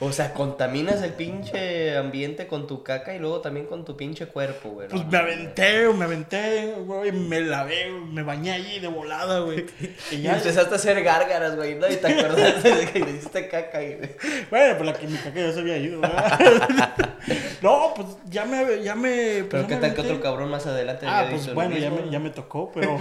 [0.00, 4.26] O sea, contaminas el pinche ambiente con tu caca y luego también con tu pinche
[4.26, 4.86] cuerpo, güey.
[4.86, 9.66] Pues me aventé, me aventé, güey, me lavé, me bañé allí de volada, güey.
[10.12, 11.90] Y empezaste a hacer gárgaras, güey, ¿no?
[11.90, 13.98] Y te acordaste de que le hiciste caca, güey.
[14.50, 17.18] bueno, pues la que mi caca ya se había ido, ¿verdad?
[17.62, 19.38] no, pues ya me, ya me.
[19.40, 21.80] pues, Pero qué me tal que otro cabrón más adelante Ah, había pues bueno, lo
[21.80, 23.00] ya me, ya me tocó, pero.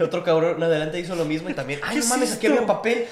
[0.00, 2.66] Otro cabrón adelante hizo lo mismo y también, ay, ¿Qué no es mames, aquí había
[2.66, 3.04] papel.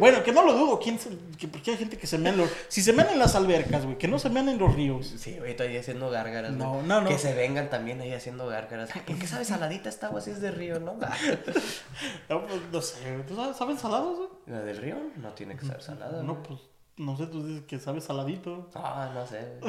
[0.00, 2.45] Bueno, que no lo dudo, ¿quién se- que, porque hay gente que se mea en
[2.68, 5.14] Si se mean en las albercas, güey, que no se mean en los ríos.
[5.18, 6.86] Sí, güey, estoy ahí haciendo gárgaras, No, güey.
[6.86, 7.08] no, no.
[7.08, 8.90] Que se vengan también ahí haciendo gárgaras.
[9.06, 10.96] ¿Por qué sabe saladita esta agua si es de río, no?
[12.28, 14.28] No, pues, no sé, ¿tú sabes, ¿saben salados, güey?
[14.46, 16.22] La del río no tiene que ser salada.
[16.22, 16.42] No, güey.
[16.46, 16.60] pues,
[16.98, 18.70] no sé, tú dices que sabes saladito.
[18.74, 19.60] Ah, no sé.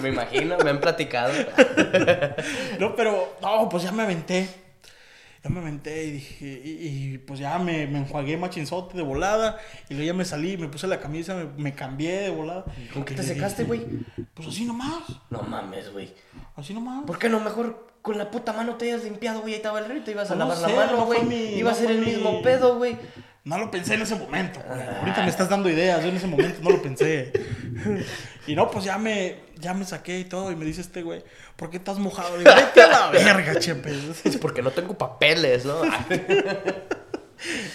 [0.00, 1.32] Me imagino, me han platicado.
[2.78, 4.48] No, pero, no, pues ya me aventé.
[5.44, 6.70] Ya me aventé y dije, y,
[7.14, 9.58] y, pues ya me, me enjuagué machinzote de volada.
[9.88, 12.64] Y luego ya me salí, me puse la camisa, me, me cambié de volada.
[12.92, 13.86] ¿Con qué te secaste, güey?
[14.34, 16.12] Pues así nomás, No mames, güey.
[16.56, 17.04] así nomás.
[17.04, 19.52] ¿Por qué no mejor con la puta mano te hayas limpiado, güey?
[19.54, 21.22] Ahí estaba el río y te ibas a No lavar sé, la mano, no güey.
[21.24, 22.96] mi- Iba a no ser el mi- mismo pedo, güey.
[23.48, 24.78] No lo pensé en ese momento, güey.
[24.78, 24.98] Ah.
[25.00, 27.32] Ahorita me estás dando ideas, yo en ese momento no lo pensé.
[28.46, 30.52] Y no, pues ya me, ya me saqué y todo.
[30.52, 31.24] Y me dice este güey,
[31.56, 32.36] ¿por qué estás mojado?
[32.36, 33.90] Digo, vete a la verga, chepe.
[34.22, 35.80] Es porque no tengo papeles, ¿no?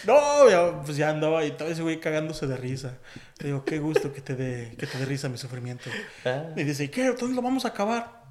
[0.05, 2.97] No, ya, pues ya andaba y todo ese güey cagándose de risa.
[3.39, 5.89] Le digo, qué gusto que te dé, que te dé risa mi sufrimiento.
[6.25, 6.47] Ah.
[6.57, 7.13] Y dice, ¿y qué?
[7.13, 8.21] ¿Dónde lo vamos a acabar?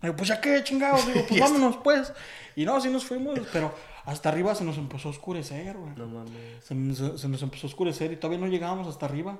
[0.00, 1.04] Le digo, pues ya qué, chingados.
[1.08, 2.12] Digo, pues vámonos, pues.
[2.54, 3.74] Y no, así nos fuimos, pero
[4.06, 5.94] hasta arriba se nos empezó a oscurecer, güey.
[5.96, 6.64] No mames.
[6.64, 9.38] Se, se- se nos empezó a oscurecer y todavía no llegábamos hasta arriba.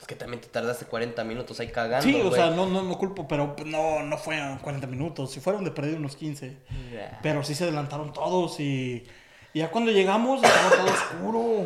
[0.00, 2.04] Es que también te tardaste 40 minutos ahí cagando.
[2.06, 2.34] Sí, o güey.
[2.34, 5.32] sea, no, no, no culpo, pero no, no fueron 40 minutos.
[5.32, 6.56] Si fueron de perder unos 15.
[6.92, 7.18] Ya.
[7.22, 9.04] Pero sí se adelantaron todos y,
[9.52, 11.64] y ya cuando llegamos estaba todo oscuro.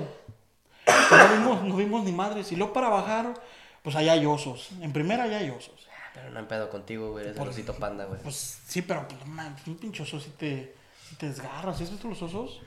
[0.86, 2.50] No vimos, no vimos ni madres.
[2.52, 3.34] Y luego para bajar,
[3.82, 4.70] pues allá hay osos.
[4.80, 5.86] En primera allá hay osos.
[6.14, 7.26] Pero no hay pedo contigo, güey.
[7.26, 8.20] Eres el osito panda, güey.
[8.22, 10.74] Pues sí, pero pues, no mames, un pinche oso si te,
[11.16, 11.76] te desgarras.
[11.78, 12.60] ¿Sí has visto los osos?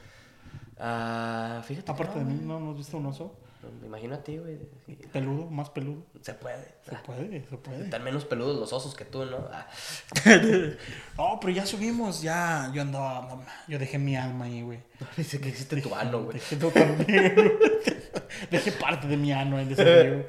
[0.80, 1.92] Ah, fíjate.
[1.92, 2.40] Aparte no, de mí.
[2.42, 3.36] ¿no, ¿no has visto un oso?
[4.24, 4.60] Ti, güey.
[5.12, 6.04] Peludo, más peludo.
[6.22, 6.76] Se puede.
[6.88, 7.84] Se puede, se puede.
[7.86, 9.38] Están menos peludos los osos que tú, ¿no?
[9.52, 9.68] Ah,
[11.18, 12.72] No, pero ya subimos, ya.
[12.74, 14.80] Yo andaba, no, yo dejé mi alma ahí, güey.
[15.18, 16.34] dice que hiciste tu ano, güey.
[16.34, 17.36] Dejé todo también.
[18.52, 20.26] Dejé parte de mi ano en ese río.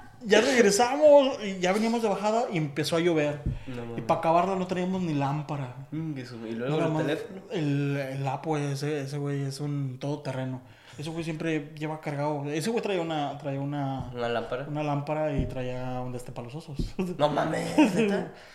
[0.26, 3.40] ya regresamos y ya veníamos de bajada y empezó a llover.
[3.66, 5.74] No y para acabarla no teníamos ni lámpara.
[5.90, 6.14] Mm,
[6.48, 7.40] Y luego el más teléfono.
[7.50, 10.62] El, el Apo, ese, ese güey es un todoterreno.
[10.96, 12.44] Ese güey siempre lleva cargado.
[12.46, 14.64] Ese güey traía una, traía una, Una lámpara.
[14.68, 16.76] una lámpara y traía un deste para los osos.
[17.18, 17.68] No mames,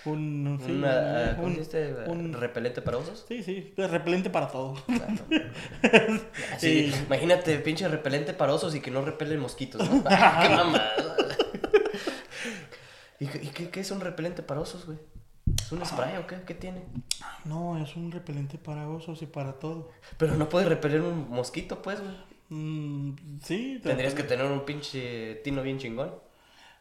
[0.06, 0.90] un, un- sí, Una,
[1.32, 3.26] ah, ¿Cómo un- un- ¿Repelente para osos?
[3.28, 4.76] Sí, sí, repelente para todo.
[6.56, 6.94] Así, Sí.
[7.08, 10.04] imagínate, pinche repelente para osos y que no repelen mosquitos, ¿no?
[10.06, 11.06] Ah, ¡Qué mamada!
[13.20, 14.98] ¿Y, qué, qué, es un repelente para osos, güey?
[15.60, 16.42] ¿Es un spray o qué?
[16.46, 16.84] ¿Qué tiene?
[17.46, 19.90] No, es un repelente para osos y para todo.
[20.18, 22.16] Pero no puede repeler un mosquito, pues, güey.
[22.50, 26.14] Mm, sí, te- Tendrías que tener un pinche tino bien chingón.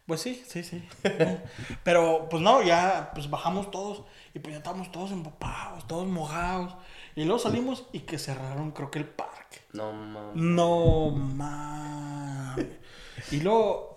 [0.07, 0.83] Pues sí, sí, sí.
[1.85, 6.75] Pero pues no, ya pues bajamos todos y pues ya estábamos todos empapados, todos mojados.
[7.15, 9.61] Y luego salimos y que cerraron creo que el parque.
[9.75, 10.35] No mames.
[10.37, 12.67] No mames.
[13.31, 13.97] Y luego,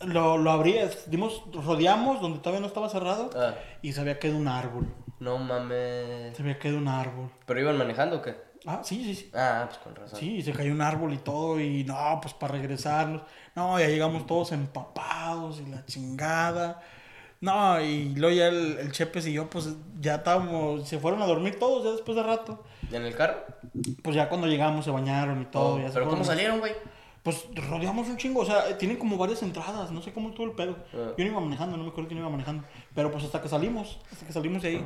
[0.00, 4.38] Lo, lo abrías, dimos, rodeamos donde todavía no estaba cerrado Ah, y se había quedado
[4.38, 4.86] un árbol.
[5.18, 6.34] no mames.
[6.36, 7.30] Se había quedado un árbol.
[7.46, 8.36] ¿Pero iban manejando o qué?
[8.66, 9.30] Ah, sí, sí, sí.
[9.34, 10.18] Ah, pues con razón.
[10.18, 13.22] Sí, se cayó un árbol y todo, y no, pues para regresarnos.
[13.54, 16.80] No, ya llegamos todos empapados y la chingada.
[17.42, 21.26] No, y luego ya el, el Chepes y yo, pues ya estábamos, se fueron a
[21.26, 22.62] dormir todos ya después de rato.
[22.90, 23.38] ¿Y en el carro?
[24.02, 25.76] Pues ya cuando llegamos se bañaron y todo.
[25.76, 26.72] Oh, ya se ¿Pero cómo salieron, güey?
[27.22, 30.52] Pues rodeamos un chingo, o sea, tienen como varias entradas, no sé cómo estuvo el
[30.52, 30.76] pedo.
[30.94, 31.12] Ah.
[31.18, 32.64] Yo no iba manejando, no me acuerdo quién iba manejando.
[32.94, 34.84] Pero pues hasta que salimos, hasta que salimos de ahí.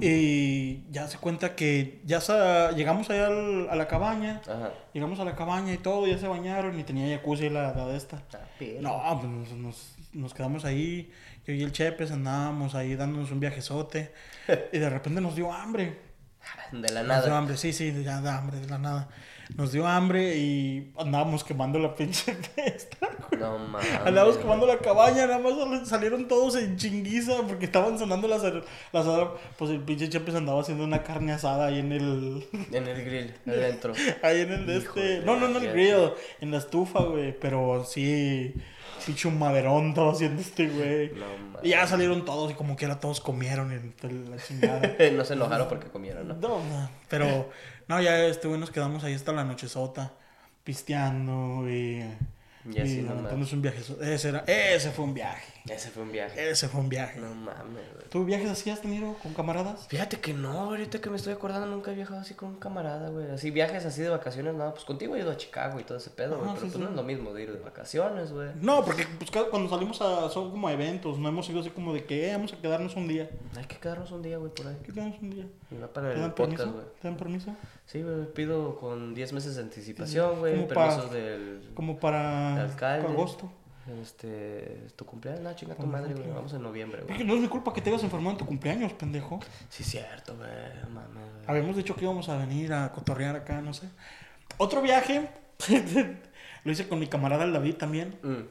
[0.00, 4.40] Y ya se cuenta que ya sa- llegamos allá al- a la cabaña.
[4.46, 4.72] Ajá.
[4.92, 7.96] Llegamos a la cabaña y todo, ya se bañaron y tenía jacuzzi la, la de
[7.96, 8.22] esta.
[8.34, 8.40] Ah,
[8.80, 11.12] No, pues nos, nos, nos quedamos ahí.
[11.46, 14.12] Yo y el Chepes andábamos ahí dándonos un viajezote.
[14.72, 16.00] y de repente nos dio hambre.
[16.72, 17.38] De la Nos dio nada.
[17.38, 19.08] hambre, sí, sí, ya da hambre de la nada.
[19.54, 23.08] Nos dio hambre y andábamos quemando la pinche fiesta.
[23.38, 23.88] No mames.
[24.04, 28.42] Andábamos quemando la cabaña, nada más sal- salieron todos en chinguiza porque estaban sonando las,
[28.92, 29.06] las
[29.56, 32.46] Pues el pinche Chepes andaba haciendo una carne asada ahí en el.
[32.72, 33.92] En el grill, adentro.
[34.22, 35.20] Ahí en el de este.
[35.20, 37.32] No, no, no, el grill, en la estufa, güey.
[37.38, 38.52] Pero sí.
[39.06, 41.12] Pinche un maderón estaba haciendo este, güey.
[41.12, 41.24] No.
[41.62, 44.80] Y ya salieron todos y como que era todos comieron y la chingada.
[45.12, 46.34] no se enojaron porque comieron, ¿no?
[46.34, 47.50] No, no, pero
[47.88, 50.12] no, ya este güey nos quedamos ahí hasta la nochezota,
[50.64, 52.04] pisteando y,
[52.70, 53.52] Y así y nomás.
[53.52, 53.80] un viaje.
[54.02, 55.55] Ese, era, ese fue un viaje.
[55.68, 56.50] Ese fue un viaje.
[56.50, 57.18] Ese fue un viaje.
[57.18, 58.08] No mames, güey.
[58.08, 59.86] ¿Tú viajes así has tenido con camaradas?
[59.88, 63.08] Fíjate que no, ahorita que me estoy acordando, nunca he viajado así con un camarada,
[63.10, 63.30] güey.
[63.30, 66.10] Así viajes así de vacaciones, no, pues contigo he ido a Chicago y todo ese
[66.10, 66.42] pedo, güey.
[66.50, 66.78] Pero sí, pues sí.
[66.78, 68.50] no es lo mismo de ir de vacaciones, güey.
[68.60, 71.92] No, porque pues, cuando salimos a, son como a eventos, no hemos ido así como
[71.92, 73.28] de que eh, vamos a quedarnos un día.
[73.56, 74.76] Hay que quedarnos un día, güey, por ahí.
[74.84, 75.46] ¿Qué quedamos un día?
[75.72, 76.72] Y va para ¿Te el dan podcast, permiso?
[76.74, 76.86] güey.
[77.02, 77.56] ¿Te dan permiso?
[77.86, 80.54] Sí, güey, pido con 10 meses de anticipación, güey.
[80.54, 83.02] Como Permisos pa- del Como para Alcalde.
[83.02, 83.50] para agosto.
[84.02, 86.28] Este, tu cumpleaños, no, chinga tu madre, güey.
[86.30, 87.26] Vamos en noviembre, Es que güey.
[87.26, 89.38] no es mi culpa que te hayas enfermado en tu cumpleaños, pendejo.
[89.68, 90.48] Sí, cierto, güey.
[90.92, 91.44] Mames, güey.
[91.46, 93.88] Habíamos dicho que íbamos a venir a cotorrear acá, no sé.
[94.58, 95.28] Otro viaje,
[96.64, 98.18] lo hice con mi camarada el David también.
[98.22, 98.42] Mm.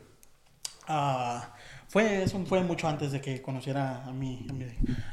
[0.88, 1.54] Ah,
[1.88, 4.66] fue, eso fue mucho antes de que conociera a mi, a mi,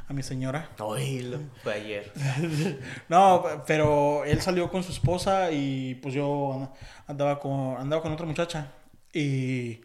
[0.09, 0.71] a mi señora.
[0.79, 2.13] Oílo, fue ayer.
[3.09, 6.73] no, pero él salió con su esposa y pues yo
[7.07, 8.73] andaba con, andaba con otra muchacha.
[9.15, 9.81] Y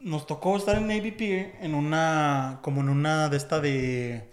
[0.00, 4.32] nos tocó estar en Navy Pier en una, como en una de esta de...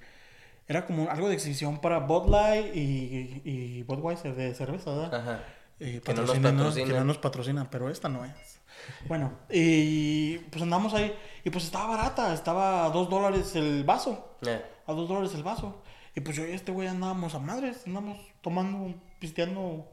[0.68, 5.16] Era como algo de exhibición para Bud Light y, y Budweiser de cerveza, ¿verdad?
[5.16, 5.44] Ajá.
[5.80, 6.88] Eh, Que no nos patrocínenos, patrocina.
[6.88, 8.62] que no nos patrocinan, pero esta no es.
[9.08, 11.14] Bueno, y pues andamos ahí.
[11.44, 14.38] Y pues estaba barata, estaba a dos dólares el vaso.
[14.46, 15.82] Eh, A dos dólares el vaso.
[16.16, 19.92] Y pues yo y este güey andábamos a madres, andábamos tomando, pisteando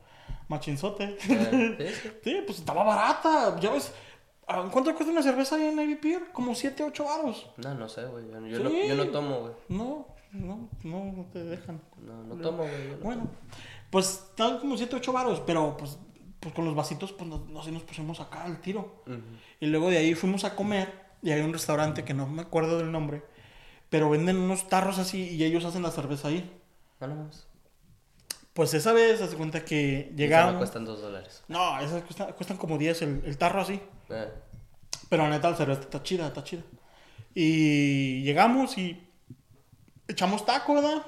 [0.48, 1.16] machinzote.
[1.28, 3.58] eh, sí, pues estaba barata.
[3.60, 4.09] Ya ves, ¿a
[4.46, 6.30] ¿cuánto cuesta una cerveza ahí en Navy Pier?
[6.32, 7.50] Como 7, 8 baros.
[7.58, 8.24] No, no sé, güey.
[8.50, 8.62] Yo, Sí.
[8.62, 9.52] no, yo no tomo, güey.
[9.68, 11.80] No, no, no, no te dejan.
[12.04, 12.88] No, no tomo, güey.
[12.90, 13.28] no Bueno,
[13.90, 15.98] pues estaban como 7, 8 varos, pero pues,
[16.40, 19.02] pues con los vasitos, pues nos, nos, nos pusimos acá al tiro.
[19.04, 19.16] tomo.
[19.18, 19.26] Ujú.
[19.60, 22.78] Y luego de ahí fuimos a comer y hay un restaurante que no me acuerdo
[22.78, 23.22] del nombre,
[23.88, 26.50] pero venden unos tarros así y ellos hacen la cerveza ahí.
[27.00, 27.46] No, no más.
[28.52, 30.56] Pues esa vez, haz de cuenta que Esa me llegamos.
[30.56, 31.44] cuestan dos dólares.
[31.46, 33.80] No, esas cuestan, cuestan como 10 el, el tarro así.
[34.10, 34.28] Eh,
[35.08, 36.62] Pero la neta, la cerveza está chida, está chida.
[37.34, 39.08] Y llegamos y
[40.08, 41.02] echamos taco, ¿verdad?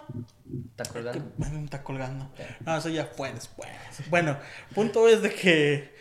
[0.71, 1.33] ¿Está colgando?
[1.65, 2.31] Está colgando.
[2.61, 3.71] No, eso ya fue después.
[4.09, 4.39] Bueno,
[4.75, 5.92] punto es de que,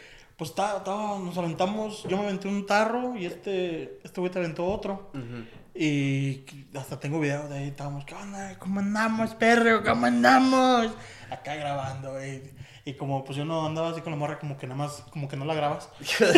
[0.41, 4.39] pues, ta- ta- nos aventamos, yo me aventé un tarro y este, este güey te
[4.39, 5.11] aventó otro.
[5.75, 6.43] Y
[6.75, 8.57] hasta tengo video de ahí, estábamos, ¿qué onda?
[8.57, 9.83] ¿Cómo andamos, perro?
[9.83, 10.87] ¿Cómo andamos?
[11.29, 12.41] Acá grabando, güey.
[12.85, 15.27] Y como, pues yo no andaba así con la morra, como que nada más, como
[15.29, 15.89] que no la grabas.
[15.99, 16.33] Como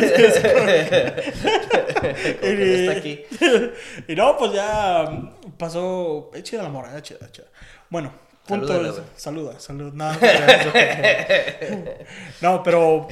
[2.42, 3.22] que no está aquí.
[4.12, 5.10] y no, pues ya
[5.58, 6.30] pasó.
[6.34, 7.48] Es chida la morra, es chida, es chida.
[7.90, 8.12] Bueno,
[8.46, 8.68] punto.
[9.16, 9.92] Saluda, saluda.
[9.96, 10.12] No,
[12.42, 13.08] no, pero.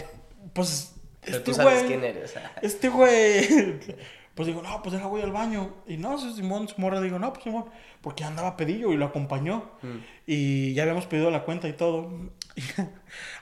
[0.54, 0.96] Pues.
[1.22, 1.88] Pero Este tú sabes güey.
[1.88, 2.36] quién eres.
[2.62, 3.80] Este güey.
[4.34, 5.76] Pues digo, no, pues deja, voy al baño.
[5.86, 7.66] Y no, si Simón, su morra, digo, no, pues Simón.
[8.00, 9.72] Porque andaba pedillo y lo acompañó.
[9.82, 9.98] Mm.
[10.26, 12.10] Y ya habíamos pedido la cuenta y todo.
[12.56, 12.62] Y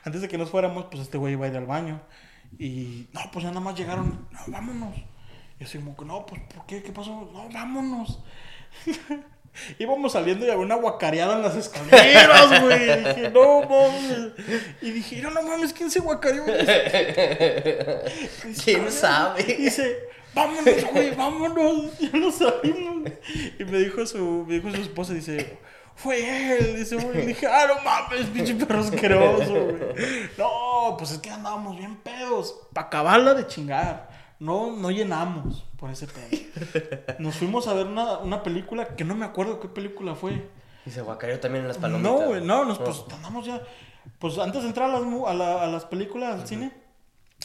[0.03, 2.01] antes de que nos fuéramos, pues este güey iba a ir al baño.
[2.57, 4.95] Y no, pues ya nada más llegaron, no, vámonos.
[5.59, 6.81] Y así como que, no, pues, ¿por qué?
[6.81, 7.29] ¿Qué pasó?
[7.31, 8.23] No, vámonos.
[9.77, 12.91] Íbamos saliendo y había una guacareada en las escaleras, güey.
[12.91, 14.31] Y dije, no mames.
[14.81, 16.45] Y dije, no, no mames, ¿quién se guacareó?
[16.45, 16.61] ¿Quién
[18.51, 19.41] escaleras?" sabe?
[19.47, 19.97] Y dice,
[20.33, 21.85] vámonos, güey, vámonos.
[21.99, 23.11] Ya no salimos.
[23.59, 25.57] Y me dijo su, me dijo su esposa, dice,
[25.95, 26.77] fue él.
[26.77, 27.25] Dice, güey.
[27.27, 30.29] Dije, ah, no mames, pinche perro asqueroso, güey.
[30.37, 32.55] No, pues es que andábamos bien pedos.
[32.73, 34.08] Para acabarla de chingar.
[34.39, 37.15] No, no llenamos por ese pedo.
[37.19, 40.49] Nos fuimos a ver una, una película que no me acuerdo qué película fue.
[40.85, 42.11] Y se guacareó también en las palomitas.
[42.11, 43.61] No, güey, no, nos, pues andamos ya.
[44.17, 46.71] Pues antes de entrar a las, a la- a las películas al cine,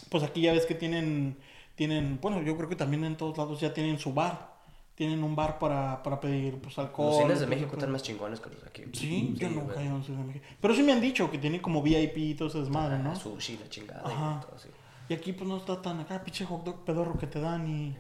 [0.09, 1.37] pues aquí ya ves que tienen,
[1.75, 4.55] tienen, bueno, yo creo que también en todos lados ya tienen su bar.
[4.95, 7.09] Tienen un bar para, para pedir pues alcohol.
[7.09, 7.79] Los cines de pues, México alcohol.
[7.81, 8.85] están más chingones que los de aquí.
[8.93, 10.45] Sí, yo nunca he ido a de México.
[10.61, 13.17] Pero sí me han dicho que tiene como VIP y todo ese desmadre, Ah, ¿no?
[13.17, 14.39] Sushi, la chingada Ajá.
[14.41, 14.69] y todo así.
[15.09, 17.97] Y aquí pues no está tan acá, pinche hot dog pedorro que te dan y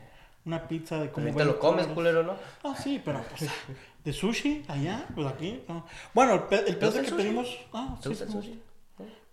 [0.47, 1.27] una pizza de como...
[1.27, 2.37] Pero ahorita lo 20 comes, culero, ¿no?
[2.63, 3.51] Ah, sí, pero pues
[4.05, 5.63] de sushi allá, pues aquí.
[5.69, 5.87] no.
[6.15, 7.15] Bueno, el, pe el pedo que sushi?
[7.17, 7.59] pedimos...
[7.73, 8.63] Ah, ¿Te sí, gusta el sushi?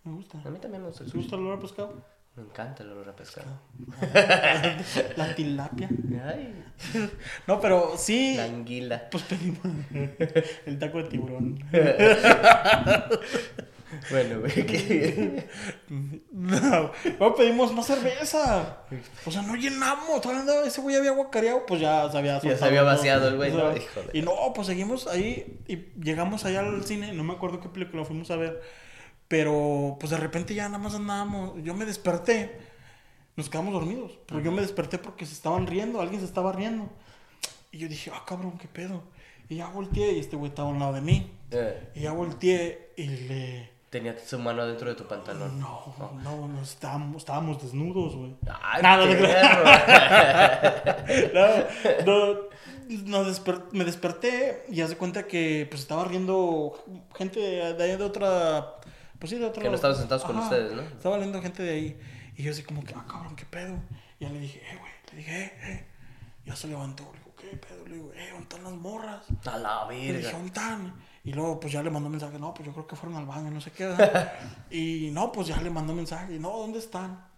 [0.03, 0.39] Me gusta.
[0.43, 1.41] A mí también me gusta el ¿Te gusta sushi.
[1.41, 2.21] el olor a pescado?
[2.35, 3.59] Me encanta el olor a pescado.
[5.17, 5.89] La tilapia.
[6.25, 6.63] Ay,
[7.45, 8.35] No, pero sí...
[8.37, 9.09] la anguila.
[9.11, 9.65] Pues pedimos
[10.65, 11.59] el taco de tiburón.
[14.09, 15.47] Bueno, güey, que...
[16.31, 18.83] No, luego pedimos más cerveza.
[19.25, 20.21] O sea, no llenamos.
[20.21, 23.35] Todavía andaba- ese güey había guacareado, pues ya se había Ya se había vaciado el
[23.37, 23.75] güey, ¿no?
[23.75, 24.09] Híjole.
[24.13, 27.13] Y no, pues seguimos ahí y llegamos allá al cine.
[27.13, 28.61] No me acuerdo qué película fuimos a ver.
[29.27, 31.61] Pero pues de repente ya nada más andábamos.
[31.63, 32.57] Yo me desperté.
[33.35, 34.19] Nos quedamos dormidos.
[34.27, 36.01] Pero yo me desperté porque se estaban riendo.
[36.01, 36.89] Alguien se estaba riendo.
[37.71, 39.03] Y yo dije, ah, cabrón, qué pedo.
[39.47, 41.31] Y ya volteé y este güey estaba a un lado de mí.
[41.51, 43.70] Eh, Y ya volteé y le.
[43.91, 45.59] Tenía su mano dentro de tu pantalón.
[45.59, 48.35] No, no, no estábamos, estábamos desnudos, güey.
[48.41, 49.05] Nada,
[52.05, 52.05] no.
[52.05, 52.35] No,
[53.05, 56.83] no, desper- me desperté y haz de cuenta que pues estaba riendo
[57.15, 58.77] gente de, ahí de otra.
[59.19, 59.61] Pues sí, de otra.
[59.61, 60.81] Que no estaban sentados con ustedes, ¿no?
[60.81, 61.99] Estaba riendo gente de ahí.
[62.37, 63.77] Y yo así como que, ah, cabrón, qué pedo.
[64.19, 65.85] Y ya le dije, eh, güey, le dije, eh, eh.
[66.45, 67.85] Y ya se levantó, le digo, ¿qué pedo?
[67.87, 69.25] Le digo, eh, ¿dónde están las morras?
[69.45, 70.31] A la Y le dije, verga.
[70.31, 70.93] ¿dónde están?
[71.23, 73.51] Y luego, pues ya le mandó mensaje, no, pues yo creo que fueron al baño,
[73.51, 73.85] no sé qué.
[73.85, 74.33] ¿verdad?
[74.71, 77.31] y no, pues ya le mandó mensaje, no, ¿dónde están?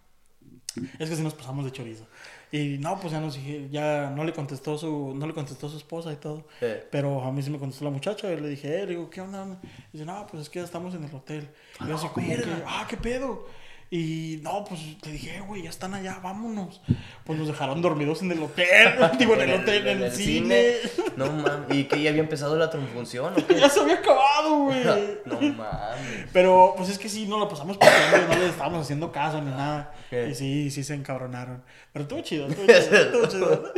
[0.97, 2.07] Es que si nos pasamos de chorizo.
[2.51, 5.77] Y no, pues ya nos dije, ya no le contestó su, no le contestó su
[5.77, 6.47] esposa y todo.
[6.91, 9.21] Pero a mí sí me contestó la muchacha y le dije, eh, le digo, ¿qué
[9.21, 9.59] onda?
[9.89, 11.49] Y dice, no, pues es que ya estamos en el hotel.
[11.81, 13.47] Y yo así como que, ah, ¿qué pedo?
[13.95, 16.81] Y no, pues le dije, eh, güey, ya están allá, vámonos.
[17.25, 20.77] Pues nos dejaron dormidos en el hotel, digo, en el hotel, en el, cine.
[21.15, 21.77] No mames.
[21.77, 23.59] ¿Y que ya había empezado la transfunción o qué?
[23.59, 24.83] ya se había acabado, güey.
[25.25, 26.27] No mames.
[26.33, 29.51] Pero pues es que sí, no lo pasamos paseando, no le estábamos haciendo caso ni
[29.51, 29.93] nada.
[30.09, 31.61] Y sí, sí se encabronaron.
[31.91, 33.71] Pero estuvo chido, estuvo chido, estuvo chido.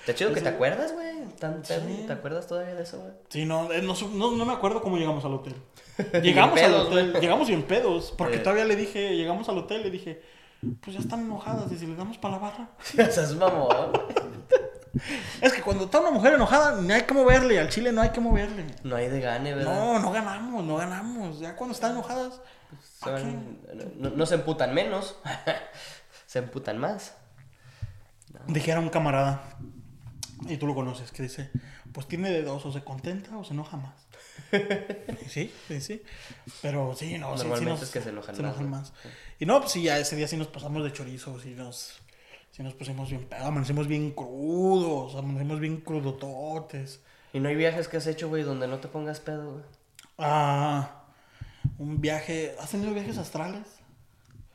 [0.00, 1.05] Está chido que te acuerdas, güey.
[1.38, 2.04] Tan pedo, Sí.
[2.06, 3.12] ¿Te acuerdas todavía de eso, güey?
[3.28, 5.54] Sí, no, eh, no, no, no me acuerdo cómo llegamos al hotel.
[6.22, 8.12] Llegamos pedos, al hotel, llegamos bien pedos.
[8.18, 8.40] Porque Eh.
[8.40, 10.22] todavía le dije, llegamos al hotel, le dije,
[10.82, 12.68] pues ya están enojadas, y si les damos para la barra.
[12.98, 13.92] Esas mamón.
[15.42, 18.10] Es que cuando está una mujer enojada, no hay que moverle, al chile no hay
[18.10, 18.64] que moverle.
[18.82, 19.74] No hay de gane, ¿verdad?
[19.74, 21.38] No, no ganamos, no ganamos.
[21.38, 22.40] Ya cuando están enojadas,
[23.02, 23.58] Se van-
[23.96, 25.16] no, no se emputan menos.
[26.26, 27.14] se emputan más.
[28.48, 29.42] dijera un camarada,
[30.48, 31.50] y tú lo conoces, que dice,
[31.92, 34.06] pues tiene de dos, o se contenta o se enoja más.
[35.28, 36.02] Sí, sí, sí.
[36.62, 38.76] Pero sí, no, sí, sí Normalmente nos- es que se enojan se más, enojan ¿no?
[38.76, 38.92] más.
[39.38, 42.00] Y no, pues sí, ya ese día sí nos pasamos de chorizos y nos,
[42.52, 47.00] sí nos pusimos bien pedos, amanecimos bien crudos, amanecimos bien crudototes.
[47.32, 49.64] ¿Y no hay viajes que has hecho, güey, donde no te pongas pedo, güey?
[50.18, 51.02] Ah,
[51.78, 53.75] un viaje, ¿has tenido viajes astrales?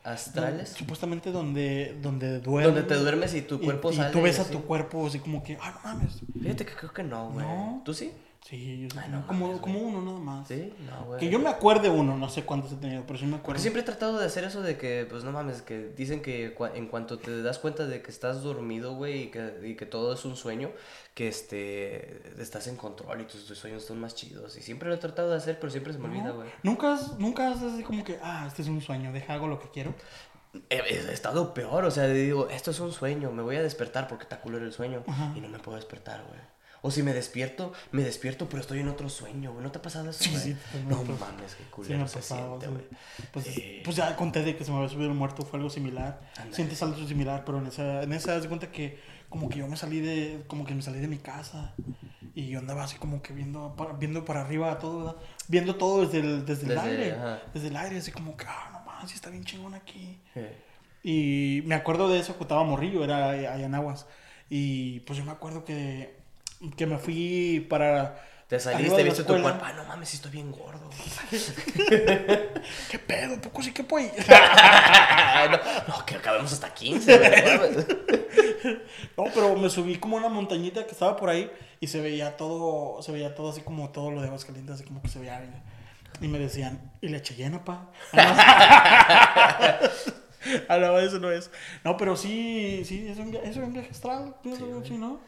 [0.04, 0.70] ¿Astrales?
[0.70, 2.74] Supuestamente donde, donde duermes.
[2.74, 4.08] Donde te duermes y tu cuerpo y, sale.
[4.08, 4.52] Y tú ves a así.
[4.52, 6.20] tu cuerpo así como que, ah, no mames.
[6.40, 7.46] Fíjate que creo que no, güey.
[7.46, 7.82] No.
[7.84, 8.12] ¿Tú sí?
[8.44, 10.48] Sí, yo Ay, no como, mames, como uno nada más.
[10.48, 11.20] Sí, no, güey.
[11.20, 13.46] Que yo me acuerde uno, no sé cuántos he tenido, pero sí me acuerdo.
[13.46, 16.54] Porque siempre he tratado de hacer eso de que, pues no mames, que dicen que
[16.56, 19.86] cua- en cuanto te das cuenta de que estás dormido, güey, y que, y que
[19.86, 20.70] todo es un sueño,
[21.14, 24.56] que este, estás en control y tus, tus sueños son más chidos.
[24.56, 26.50] Y siempre lo he tratado de hacer, pero siempre se me olvida, güey.
[26.64, 29.60] Nunca has, nunca has así como que, ah, este es un sueño, deja hago lo
[29.60, 29.94] que quiero.
[30.68, 34.08] He, he estado peor, o sea, digo, esto es un sueño, me voy a despertar
[34.08, 35.32] porque está culero el sueño Ajá.
[35.36, 36.40] y no me puedo despertar, güey.
[36.84, 39.62] O si me despierto, me despierto, pero estoy en otro sueño, güey.
[39.64, 40.42] ¿No te ha pasado eso, Sí, güey?
[40.42, 42.60] sí, en No otro- mames, qué Sí, me culero se pasado.
[42.60, 42.72] siente, sí.
[42.72, 43.30] güey.
[43.32, 43.80] Pues, Sí.
[43.84, 46.20] pues ya conté de que se me había subido el muerto, fue algo similar.
[46.36, 46.54] Ándale.
[46.56, 49.76] Sientes algo similar, pero en esa, en esa, de cuenta que como que yo me
[49.76, 51.72] salí de, como que me salí de mi casa.
[52.34, 55.16] Y yo andaba así como que viendo para, viendo para arriba todo, ¿verdad?
[55.48, 57.12] Viendo todo desde el, desde el Desde- aire.
[57.12, 57.42] ajá.
[57.54, 60.18] Desde el aire, así como que, ah, no más, sí está bien chingón aquí.
[61.02, 64.06] Y me acuerdo de eso que estaba morrillo, era allá en Aguas.
[64.48, 66.20] Y pues yo me acuerdo que,
[66.76, 68.28] que me fui para...
[68.48, 69.64] Te saliste, la viste tu cuerpo.
[69.64, 70.90] Ah, no mames, estoy bien gordo.
[72.90, 73.40] ¿Qué pedo?
[73.40, 74.12] ¿Poco sí que pues?
[74.28, 75.56] no,
[75.88, 77.86] no, que acabemos hasta 15, güey.
[79.16, 82.36] No, pero me subí como a una montañita que estaba por ahí y se veía
[82.36, 85.42] todo, se veía todo así como todo lo de Aguascalientes, así como que se veía.
[86.20, 87.88] Y me decían, ¿y la Cheyenne, pa?
[90.68, 91.50] Ah, no, eso no es.
[91.84, 94.34] No, pero sí, sí, es un, via- es un viaje astral.
[94.42, 94.88] pienso Sí, yo, güey.
[94.88, 95.20] sí, ¿no?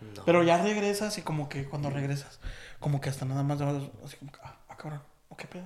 [0.00, 0.24] No.
[0.24, 2.38] Pero ya regresas y como que cuando regresas,
[2.80, 5.64] como que hasta nada más, así como que, ah, ah, cabrón, ¿o qué pedo?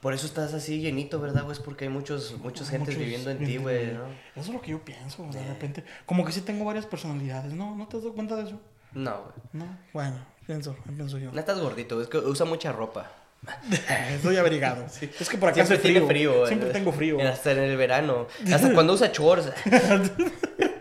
[0.00, 1.52] Por eso estás así llenito, ¿verdad, güey?
[1.52, 3.92] Es porque hay muchos, muchos gentes Muchos viviendo en ti, güey.
[3.92, 4.04] ¿no?
[4.34, 5.84] Eso es lo que yo pienso, de repente.
[6.06, 7.76] Como que sí tengo varias personalidades, ¿no?
[7.76, 8.60] ¿No te has dado cuenta de eso?
[8.92, 9.34] No, güey.
[9.52, 11.30] No, bueno, pienso, pienso yo.
[11.32, 13.12] No estás gordito, es que usa mucha ropa.
[14.10, 14.86] Estoy abrigado.
[14.86, 16.32] Es que por acá Siempre hace tiene frío.
[16.32, 16.46] frío.
[16.46, 17.20] Siempre tengo frío.
[17.28, 18.26] Hasta en el verano.
[18.52, 19.52] Hasta cuando usa shorts.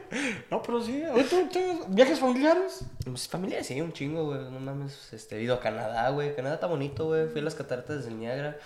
[0.52, 1.04] No, pero sí.
[1.30, 2.82] ¿Tú tienes viajes familiares?
[3.04, 4.39] Pues familia, sí, un chingo, güey.
[4.50, 5.13] No mames.
[5.13, 6.36] Este, he ido a Canadá, güey.
[6.36, 7.28] Canadá está bonito, güey.
[7.28, 8.58] Fui a las cataratas del Niágara.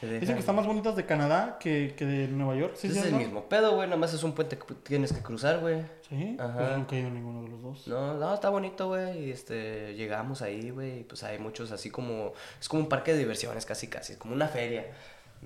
[0.00, 2.74] Te Dicen dejan- que están más bonitas de Canadá que, que de Nueva York.
[2.76, 3.88] ¿Sí, es sí, el mismo pedo, güey.
[3.88, 5.84] Nada más es un puente que tienes que cruzar, güey.
[6.08, 6.36] Sí.
[6.38, 6.54] Ajá.
[6.58, 7.88] Pues nunca he ido a ninguno de los dos.
[7.88, 9.24] No, no, está bonito, güey.
[9.24, 11.00] Y este, llegamos ahí, güey.
[11.00, 12.34] y Pues hay muchos así como.
[12.60, 14.16] Es como un parque de diversiones, casi, casi.
[14.16, 14.84] Como una feria.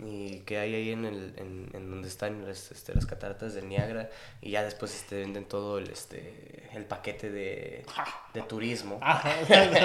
[0.02, 3.68] Y que hay ahí en, el, en, en donde están las, este, las cataratas del
[3.68, 4.08] Niágara.
[4.40, 7.84] Y ya después este, venden todo el, este, el paquete de,
[8.32, 8.98] de turismo.
[9.02, 9.34] Ajá.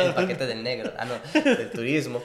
[0.03, 0.93] el paquete del negro.
[0.97, 2.23] Ah, no, del turismo.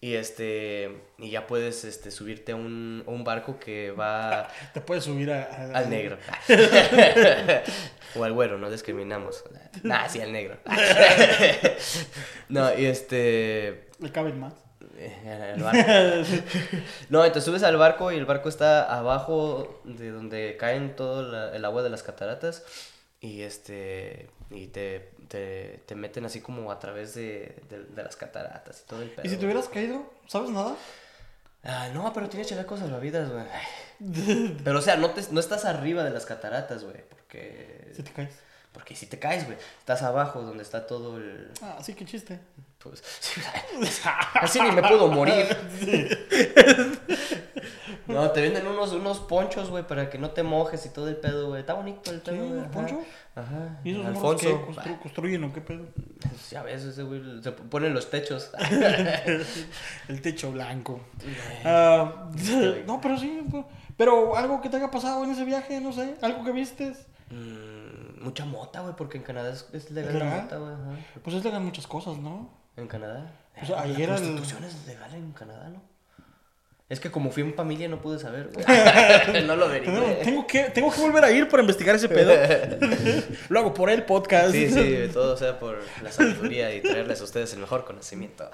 [0.00, 0.90] Y este.
[1.18, 5.30] Y ya puedes este, subirte a un, a un barco que va Te puedes subir
[5.32, 6.18] a, a- al negro.
[8.14, 9.44] o al güero, no discriminamos.
[9.82, 10.56] Nah, sí, al negro.
[12.48, 13.88] no, y este.
[14.00, 14.54] Le caben más.
[15.06, 15.80] El barco.
[17.10, 21.54] No, te subes al barco y el barco está abajo de donde caen todo la-
[21.54, 22.64] el agua de las cataratas.
[23.20, 24.30] Y este.
[24.50, 28.88] Y te, te, te meten así como a través de, de, de las cataratas y
[28.88, 29.26] todo el pedo.
[29.26, 30.10] ¿Y si te hubieras caído?
[30.26, 30.74] ¿Sabes nada?
[31.64, 33.44] Ah, no, pero tienes chalecos salvavidas, güey.
[34.64, 37.02] Pero, o sea, no, te, no estás arriba de las cataratas, güey.
[37.08, 37.92] Porque.
[37.96, 38.30] Si te caes.
[38.78, 39.58] Porque si te caes, güey.
[39.80, 41.50] Estás abajo donde está todo el.
[41.60, 42.38] Ah, sí, qué chiste.
[42.78, 43.02] Pues.
[44.34, 45.44] Así ni me puedo morir.
[48.06, 51.16] No, te venden unos, unos ponchos, güey, para que no te mojes y todo el
[51.16, 51.60] pedo, güey.
[51.60, 52.22] Está bonito el ¿Sí?
[52.30, 52.60] pedo, güey.
[52.60, 53.80] ¿Los ajá.
[53.84, 54.38] ¿Y esos Alfonso.
[54.38, 55.84] que constru- construyen o qué pedo?
[56.24, 58.50] bah, Ya ves, ese güey se ponen los techos.
[60.08, 61.00] El techo blanco.
[61.64, 62.30] Ah,
[62.86, 63.42] no, pero sí.
[63.50, 63.64] pues,
[63.98, 66.14] Pero algo que te haya pasado en ese viaje, no sé.
[66.22, 67.06] Algo que vistes.
[67.30, 70.28] Mm, mucha mota, güey, porque en Canadá es, es legal ¿Legal?
[70.30, 70.72] la mota, güey.
[70.72, 71.20] ajá.
[71.22, 72.50] Pues es legal muchas cosas, ¿no?
[72.76, 73.32] ¿En Canadá?
[73.58, 75.80] Pues ahí la era el- prostitución es legal en Canadá, ¿no?
[76.90, 78.64] Es que como fui en familia no pude saber, güey.
[79.46, 80.20] no lo averigué.
[80.24, 82.32] tengo que, tengo que volver a ir para investigar ese pedo.
[83.50, 84.52] Lo hago por el podcast.
[84.52, 88.50] Sí, sí, todo sea por la sabiduría y traerles a ustedes el mejor conocimiento.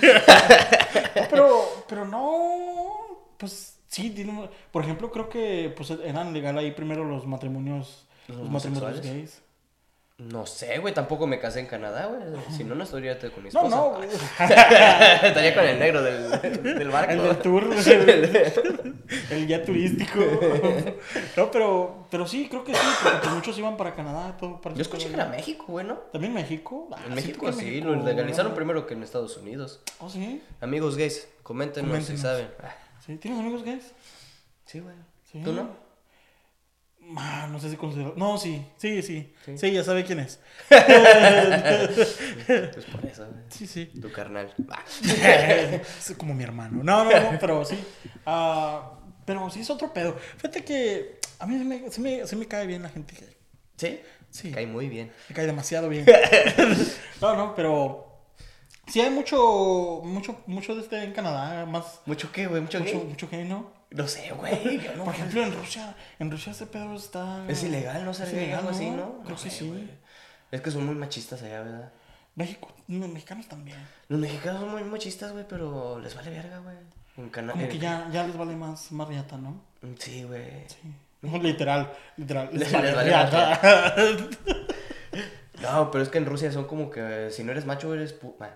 [0.00, 2.92] No, pero, pero no.
[3.36, 4.14] Pues sí,
[4.70, 9.42] por ejemplo, creo que pues eran legal ahí primero los matrimonios, ¿Los matrimonios gays.
[10.18, 12.22] No sé, güey, tampoco me casé en Canadá, güey.
[12.56, 13.68] Si no, no estaría con mi No, esposa.
[13.76, 14.08] no, güey.
[15.28, 17.12] estaría con el negro del, del barco.
[17.12, 18.94] El del tour, el,
[19.30, 20.20] el guía turístico.
[21.36, 24.36] No, pero, pero sí, creo que sí, porque pues muchos iban para Canadá.
[24.36, 25.94] Todo, para Yo escuché que era México, güey, ¿no?
[26.12, 26.88] ¿También México?
[26.92, 29.80] Ah, En México sí, México- lo legalizaron primero que en Estados Unidos.
[29.98, 30.40] ¿Oh, sí?
[30.60, 32.20] Amigos gays, coméntenos, Coméntenos.
[32.20, 32.48] si saben.
[33.04, 33.16] ¿Sí?
[33.16, 33.90] ¿Tienes amigos gays?
[34.66, 34.94] Sí, güey.
[35.32, 35.40] Sí.
[35.42, 35.68] ¿Tú no?
[37.16, 38.14] Ah, no sé si considero.
[38.16, 39.34] No, sí, sí, sí.
[39.44, 39.58] Sí.
[39.58, 40.40] Sí, ya sabe quién es.
[42.46, 43.44] Pues por eso, güey.
[43.48, 43.86] Sí, sí.
[43.86, 44.52] Tu carnal.
[45.02, 46.82] Es como mi hermano.
[46.82, 47.78] No, no, no, pero sí.
[48.24, 50.16] Ah, pero sí es otro pedo.
[50.36, 53.14] Fíjate que a mí sí me, sí me, me cae bien la gente.
[53.76, 54.00] ¿Sí?
[54.30, 54.50] Sí.
[54.50, 55.12] Cae muy bien.
[55.28, 56.06] Me cae demasiado bien.
[57.20, 58.22] no, no, pero
[58.86, 62.62] sí hay mucho, mucho, mucho de este en Canadá, más, ¿Mucho qué, güey?
[62.62, 63.08] ¿Mucho, mucho, gay?
[63.08, 63.81] mucho gay, ¿no?
[63.94, 64.80] No sé, güey.
[64.96, 67.44] no- Por ejemplo, en Rusia, en Rusia ese pedo está...
[67.48, 68.14] Es ilegal, ¿no?
[68.14, 69.22] Ser Es ilegal, algo así, ¿no?
[69.24, 69.68] Creo que sé, sí.
[69.68, 69.90] güey.
[70.50, 71.92] Es que son muy machistas allá, ¿verdad?
[72.34, 73.76] México, los mexicanos también.
[74.08, 76.76] Los mexicanos son muy machistas, güey, pero les vale verga, güey.
[77.18, 77.52] En Canadá.
[77.54, 79.60] Como que ya, ya les vale más, más riata, ¿no?
[79.98, 80.66] Sí, güey.
[80.68, 80.78] Sí.
[81.20, 82.48] No, literal, literal.
[82.52, 83.94] Les- vale les vale riata.
[85.60, 88.34] No, pero es que en Rusia son como que si no eres macho, eres pu...
[88.38, 88.54] Bueno.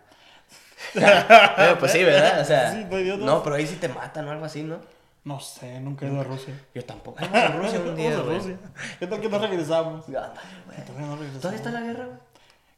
[1.79, 2.40] Pues sí, ¿verdad?
[2.40, 2.85] O sea, Sí,
[3.18, 4.81] no, pero ahí sí te matan o algo así, ¿no?
[5.26, 6.54] No sé, nunca he ido a Rusia.
[6.72, 7.18] Yo tampoco.
[7.20, 8.38] Vamos a Rusia un día, güey.
[8.38, 8.58] Rusia.
[9.00, 10.06] ¿Qué tal que no regresamos?
[10.06, 10.30] Ándale,
[10.66, 10.84] güey.
[10.86, 11.40] Todavía no regresamos.
[11.42, 12.18] ¿Todavía está la guerra, güey?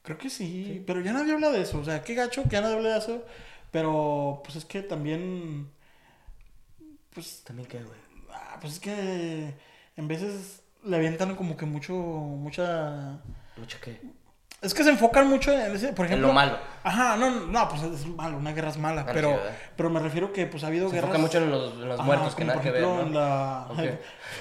[0.03, 1.79] Creo que sí, pero ya nadie habla de eso.
[1.79, 3.23] O sea, qué gacho que ya nadie habla de eso.
[3.71, 5.71] Pero, pues es que también.
[7.13, 7.99] Pues, También qué, güey.
[8.33, 9.55] ah, pues es que
[9.97, 13.21] en veces le avientan como que mucho, mucha.
[13.59, 14.01] ¿Mucho qué?
[14.61, 16.29] Es que se enfocan mucho en ese, por En ejemplo.
[16.29, 16.59] lo malo.
[16.83, 19.07] Ajá, no, no, pues es malo, una guerra es mala.
[19.07, 19.37] Pero, sí,
[19.77, 21.11] pero me refiero que pues ha habido Se guerras.
[21.11, 23.03] enfoca mucho en los, en los Ajá, muertos que como nada por que ver, ejemplo,
[23.03, 23.07] ¿no?
[23.07, 23.69] en la...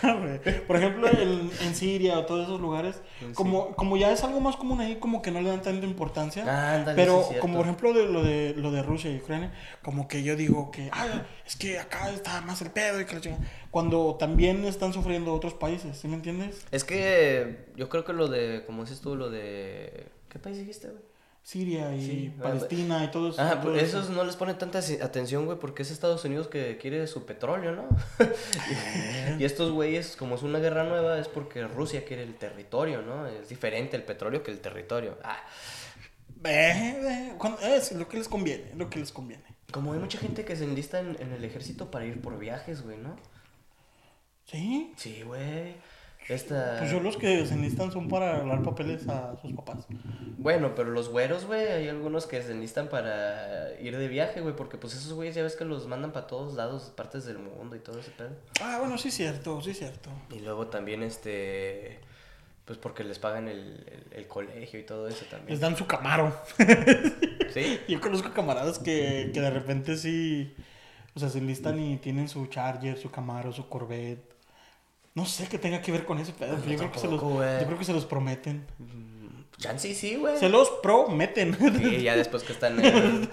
[0.67, 4.39] por ejemplo, en, en Siria o todos esos lugares, En como, como ya es algo
[4.39, 6.45] más común ahí, como que no le dan tanta importancia.
[6.47, 9.51] Ah, pero sí como por ejemplo de lo de lo de Rusia y Ucrania,
[9.83, 11.05] como que yo digo que, ah,
[11.45, 13.43] es que acá está más el pedo y que la chingada".
[13.71, 16.65] Cuando también están sufriendo otros países, ¿sí me entiendes?
[16.71, 20.07] Es que yo creo que lo de, como dices tú, lo de...
[20.29, 21.03] ¿Qué país dijiste, güey?
[21.47, 23.41] Siria y Sí, Palestina y todo eso.
[23.41, 23.99] Ah, todo pues eso.
[23.99, 27.71] esos no les ponen tanta atención, güey, porque es Estados Unidos que quiere su petróleo,
[27.71, 27.87] ¿no?
[29.39, 33.27] y estos güeyes, como es una guerra nueva, es porque Rusia quiere el territorio, ¿no?
[33.27, 35.17] Es diferente el petróleo que el territorio.
[35.23, 35.39] Ah,
[36.43, 39.45] es lo que les conviene, lo que les conviene.
[39.71, 42.83] como hay mucha gente que se enlista en, en el ejército para ir por viajes,
[42.83, 43.15] güey, ¿no?
[44.47, 44.93] Sí.
[44.97, 45.75] Sí, güey.
[46.27, 46.75] Esta...
[46.79, 49.87] Pues yo los que se necesitan son para dar papeles a sus papás.
[50.37, 54.53] Bueno, pero los güeros, güey, hay algunos que se enlistan para ir de viaje, güey,
[54.53, 57.77] porque pues esos güeyes ya ves que los mandan para todos lados, partes del mundo
[57.77, 58.31] y todo ese pedo.
[58.61, 60.09] Ah, bueno, sí, cierto, sí, cierto.
[60.35, 61.99] Y luego también, este,
[62.65, 65.59] pues porque les pagan el, el, el colegio y todo eso Les también.
[65.61, 66.35] dan su camaro.
[67.53, 70.53] Sí, Yo conozco camaradas que, que de repente sí,
[71.15, 74.26] o sea, se enlistan y tienen su Charger, su Camaro, su Corvette.
[75.17, 77.15] No sé qué tenga que ver con ese pedo, pero yo, creo que se los,
[77.19, 77.59] tampoco, güey.
[77.59, 78.65] yo creo que se los prometen.
[79.57, 80.37] chance y sí, güey.
[80.37, 81.57] Se los prometen.
[81.79, 82.77] Sí, ya después que están.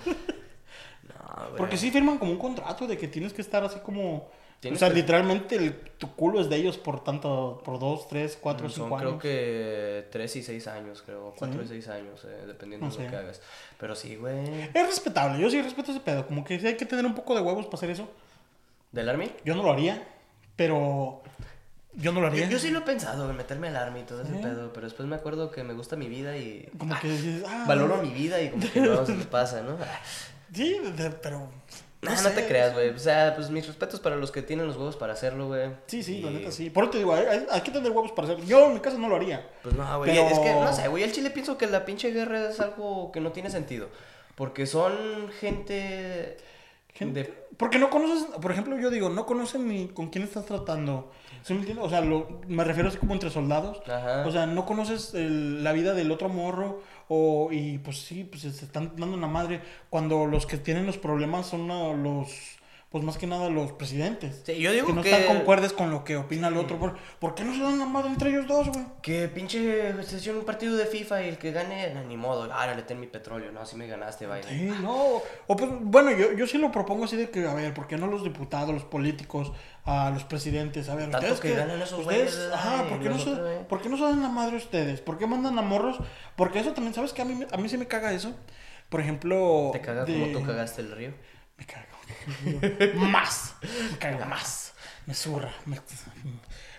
[1.08, 1.56] No, güey.
[1.56, 4.30] Porque sí firman como un contrato de que tienes que estar así como...
[4.72, 8.38] O sea, que- literalmente el- tu culo es de ellos por tanto, por dos, tres,
[8.40, 9.22] cuatro, Son cinco creo años.
[9.22, 11.34] que 3 y 6 años, creo.
[11.36, 11.64] 4 Sí.
[11.66, 13.42] y 6 años, eh, dependiendo No de lo que hagas.
[13.78, 14.62] Pero sí, güey.
[14.72, 16.26] Es respetable, yo sí respeto ese pedo.
[16.26, 18.08] Como que hay que tener un poco de huevos para hacer eso.
[18.90, 19.30] ¿Del Army?
[19.44, 20.02] Yo no lo haría,
[20.56, 21.20] pero...
[21.96, 22.48] Yo no lo haría.
[22.48, 25.08] yo sí lo he pensado, en meterme al Army y todo ese pedo, pero después
[25.08, 26.68] me acuerdo que me gusta mi vida y...
[26.78, 29.76] Como que ah, Valoro mi vida y como que no se me pasa, ¿no?
[30.54, 30.80] Sí,
[31.20, 31.50] pero.
[32.00, 32.30] No, no sé.
[32.30, 32.90] te creas, güey.
[32.90, 35.70] O sea, pues mis respetos para los que tienen los huevos para hacerlo, güey.
[35.86, 36.70] Sí, sí, la Y, neta sí.
[36.70, 38.44] Por eso te digo, hay, que tener huevos para hacer.
[38.44, 39.48] Yo en mi caso no lo haría.
[39.62, 40.10] Pues no, güey.
[40.10, 41.02] Pero- Es que, no sé, güey.
[41.02, 43.88] Al chile pienso que la pinche guerra es algo que no tiene sentido.
[44.36, 46.36] Porque son gente.
[46.94, 50.44] Gente- de- Porque no conoces, por ejemplo, yo digo, no conocen ni con quién estás
[50.46, 51.10] tratando.
[51.42, 51.84] ¿Sí me entiendes?
[51.84, 53.80] O sea, lo- me refiero así como entre soldados.
[53.88, 54.24] Ajá.
[54.26, 56.82] O sea, no conoces el- la vida del otro morro.
[57.08, 59.60] O, y pues sí, pues se están dando una madre.
[59.90, 62.28] Cuando los que tienen los problemas son ah, los.
[62.94, 64.42] Pues más que nada los presidentes.
[64.46, 66.78] Sí, yo digo que no que- están concuerdes con lo que opina el otro.
[66.78, 68.84] ¿Por, ¿por qué no se dan la madre entre ellos dos, güey?
[69.02, 72.48] Que pinche se un partido de FIFA y el que gane, no, ni modo.
[72.52, 73.50] Ah, le ten mi petróleo.
[73.50, 74.48] No, si me ganaste, vaya.
[74.48, 74.94] Sí, no.
[75.48, 77.96] O pues, bueno, yo, yo sí lo propongo así de que, a ver, ¿por qué
[77.96, 79.50] no los diputados, los políticos,
[79.84, 80.88] a los presidentes?
[80.88, 83.30] A ver, Tanto ustedes que ganan esos ustedes, güeyes, ajá, ay, ¿por qué, no se,
[83.32, 83.58] eh.
[83.68, 85.00] ¿por qué no se dan la madre ustedes?
[85.00, 85.98] ¿Por qué mandan a morros?
[86.36, 87.22] Porque eso también, ¿sabes qué?
[87.22, 88.32] A mí, a mí sí me caga eso.
[88.88, 89.70] Por ejemplo...
[89.72, 91.10] Te caga de- como tú cagaste el río.
[91.58, 91.88] Me caga.
[92.94, 93.54] más.
[93.92, 94.74] Me caga más.
[95.06, 95.50] Me zurra.
[95.66, 95.78] me-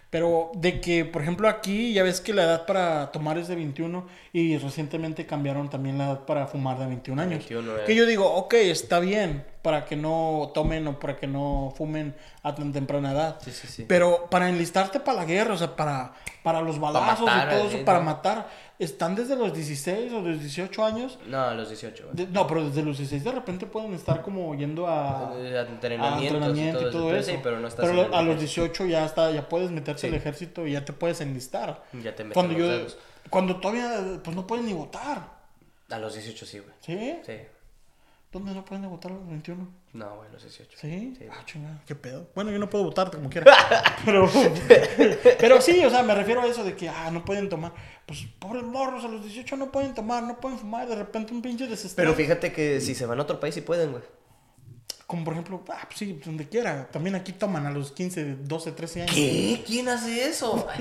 [0.10, 3.56] Pero de que, por ejemplo, aquí ya ves que la edad para tomar es de
[3.56, 7.40] 21 y recientemente cambiaron también la edad para fumar de 21 años.
[7.40, 7.84] 21, eh.
[7.86, 12.16] Que yo digo, ok, está bien para que no tomen o para que no fumen
[12.44, 13.38] a tan temprana edad.
[13.44, 13.86] Sí, sí, sí.
[13.88, 16.14] Pero para enlistarte para la guerra, o sea, para,
[16.44, 18.06] para los balazos matar, y todo eh, eso, para ¿no?
[18.06, 18.48] matar,
[18.78, 21.18] están desde los 16 o los 18 años.
[21.28, 22.16] No, a los 18, güey.
[22.16, 25.62] De- no, pero desde los 16 de repente pueden estar como yendo a, Eh, a
[25.62, 27.26] entrenamientos entrenamiento y todo ese eso.
[27.32, 28.62] pedo, Sí, pero no estás Pero a los ejército.
[28.64, 30.08] 18 ya está, ya puedes meterte Sí.
[30.08, 31.84] al ejército y ya te puedes enlistar.
[31.94, 32.98] Ya te meten Cuando yo, dedos.
[33.30, 35.34] cuando todavía, pues no pueden ni votar.
[35.90, 36.74] A los 18 sí, güey.
[36.82, 37.20] ¿Sí?
[37.26, 37.34] Sí.
[38.32, 39.68] ¿Dónde no pueden votar a los 21?
[39.96, 40.78] No, güey, los 18.
[40.78, 41.16] ¿Sí?
[41.18, 41.26] Sí.
[41.32, 42.28] Ah, chingada, qué pedo.
[42.36, 43.56] Bueno, yo no puedo votar como quiera.
[44.06, 44.30] pero,
[45.40, 47.72] pero sí, o sea, me refiero a eso de que, ah, no pueden tomar.
[48.06, 50.86] Pues, pobres morros, a los 18 no pueden tomar, no pueden fumar.
[50.90, 51.96] De repente un pinche desestrés.
[51.96, 54.04] Pero fíjate que si se van a otro país sí pueden, güey.
[55.08, 56.88] Como por ejemplo, ah, pues sí, donde quiera.
[56.92, 59.14] También aquí toman a los 15, 12, 13 años.
[59.16, 59.64] ¿Qué?
[59.66, 60.68] ¿Quién hace eso?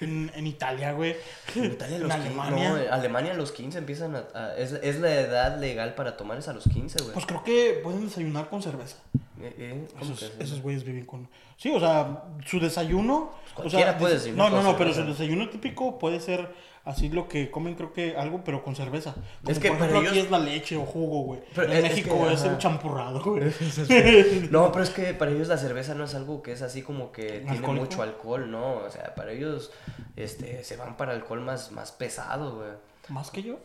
[0.00, 1.14] En, en Italia, güey.
[1.54, 2.28] en Italia En los 15.
[2.28, 2.68] Alemania.
[2.70, 4.24] No, en Alemania a los 15 empiezan a...
[4.34, 7.12] a- es, es la edad legal para tomar es a los 15, güey.
[7.12, 8.96] Pues creo que pueden desayunar con cerveza.
[9.42, 11.28] Eh, eh, ¿cómo Esos, es esos güeyes viven con.
[11.58, 13.32] Sí, o sea, su desayuno.
[13.52, 16.48] o cualquiera sea, puede des- desayunar No, no, no, pero su desayuno típico puede ser
[16.84, 19.14] así lo que comen, creo que algo, pero con cerveza.
[19.14, 21.40] Como Es que por aquí ellos- es la leche o jugo, güey.
[21.54, 23.42] Pero En México que, es, el champurrado, güey.
[24.50, 27.12] No, pero es que para ellos la cerveza no es algo que es así como
[27.12, 28.78] que tiene mucho alcohol, ¿no?
[28.78, 29.70] O sea, para ellos
[30.16, 32.70] este, se van para alcohol más, más pesado, güey.
[33.08, 33.56] Más que yo.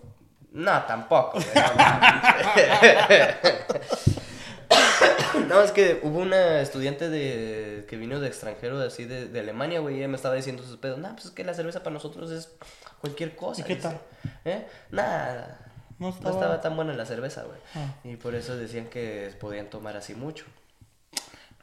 [0.52, 1.46] No, tampoco, güey.
[1.56, 1.84] No.
[5.50, 9.80] No, es que hubo una estudiante de, que vino de extranjero, así de, de Alemania,
[9.80, 10.98] güey, y ella me estaba diciendo sus pedos.
[10.98, 12.50] No, pues es que la cerveza para nosotros es
[13.02, 13.62] cualquier cosa.
[13.62, 13.90] ¿Y qué dice.
[13.90, 14.00] tal?
[14.46, 14.66] ¿Eh?
[14.92, 15.60] Nada.
[16.00, 17.60] No No estaba- tan buena la cerveza, güey.
[17.76, 17.94] Ah.
[18.04, 20.46] Y por eso decían que podían tomar así mucho.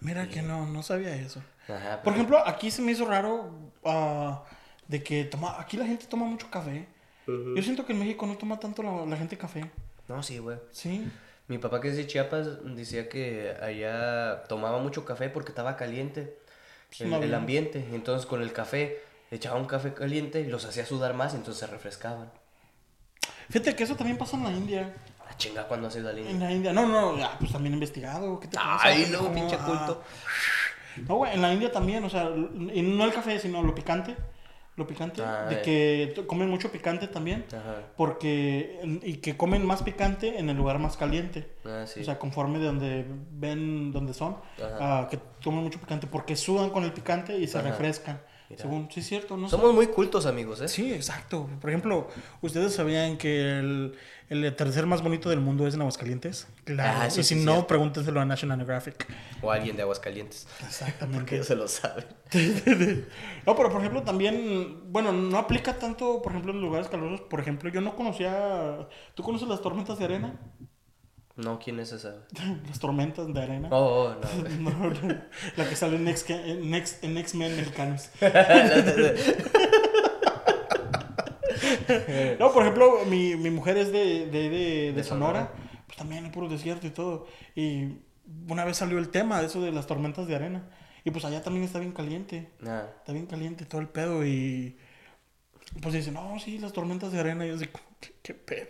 [0.01, 1.43] Mira que no, no sabía eso.
[1.69, 1.97] Ajá.
[2.03, 4.45] Por pero- ejemplo, aquí se me hizo raro ah,
[4.89, 6.87] de que toma, aquí la gente toma mucho café.
[7.27, 9.71] Yo siento que en México no toma tanto la, la gente café.
[10.09, 10.59] No, sí, güey.
[10.73, 11.09] Sí.
[11.53, 16.39] Mi papá que es de Chiapas decía que allá tomaba mucho café porque estaba caliente
[16.99, 17.37] el, no, el no.
[17.37, 17.87] ambiente.
[17.93, 21.61] Entonces con el café echaba un café caliente y los hacía sudar más y entonces
[21.61, 22.33] se refrescaban.
[23.51, 24.95] Fíjate que eso también pasa en la India.
[25.29, 26.47] La chinga cuando has ido En India.
[26.49, 26.73] la India.
[26.73, 28.41] No, no, ya, pues también he investigado.
[28.41, 28.57] ¿Qué te?
[28.59, 29.49] Ay, luego pendejo?
[29.49, 29.67] pinche Ah.
[29.67, 30.03] culto.
[31.07, 34.17] No, güey, en la India también, o sea, no el café, sino lo picante.
[34.75, 35.23] Lo picante.
[35.23, 36.15] Ah, de eh.
[36.15, 37.45] que comen mucho picante también.
[37.49, 37.83] Ajá.
[37.97, 38.81] Porque.
[39.03, 41.53] Y que comen más picante en el lugar más caliente.
[41.65, 42.01] Ah, sí.
[42.01, 44.39] O sea, conforme de donde ven donde son.
[44.57, 44.77] Ajá.
[44.81, 46.07] ah, que comen mucho picante.
[46.07, 47.69] Porque sudan con el picante y se Ajá.
[47.69, 48.23] refrescan.
[48.53, 48.63] Mira.
[48.65, 49.49] Según, sí, es cierto, ¿no?
[49.49, 50.69] Somos muy cultos, amigos, ¿eh?
[50.69, 51.49] Sí, exacto.
[51.59, 52.09] Por ejemplo,
[52.43, 53.95] ¿ustedes sabían que el,
[54.29, 56.47] el atardecer más bonito del mundo es en Aguascalientes?
[56.65, 56.99] Claro.
[57.01, 57.67] Ah, eso y si no, cierto.
[57.67, 59.07] pregúntenselo a National Geographic.
[59.41, 60.47] O alguien de Aguascalientes.
[60.59, 61.35] Porque Exactamente.
[61.35, 62.05] ellos se lo saben.
[63.47, 67.23] No, pero por ejemplo también, bueno, no aplica tanto, por ejemplo, en lugares calurosos.
[67.23, 70.39] Por ejemplo, yo no conocía, ¿tú conoces las tormentas de arena?
[71.37, 72.17] No, ¿quién es esa?
[72.69, 73.69] Las tormentas de arena.
[73.71, 74.15] Oh, oh,
[74.61, 74.71] no.
[74.71, 74.93] No,
[75.57, 78.11] la que sale en X- en X- en X-Men mexicanos.
[82.39, 85.53] No, por ejemplo, mi, mi mujer es de, de, de, de Sonora, Sonora.
[85.87, 87.27] pues también hay puro desierto y todo.
[87.55, 87.99] Y
[88.49, 90.69] una vez salió el tema de eso de las tormentas de arena.
[91.05, 92.51] Y pues allá también está bien caliente.
[92.61, 92.85] Nah.
[92.99, 94.77] Está bien caliente todo el pedo y
[95.81, 97.45] pues dicen, no, sí, las tormentas de arena.
[97.45, 97.67] Y yo así,
[98.03, 98.69] ¿qué, qué pedo?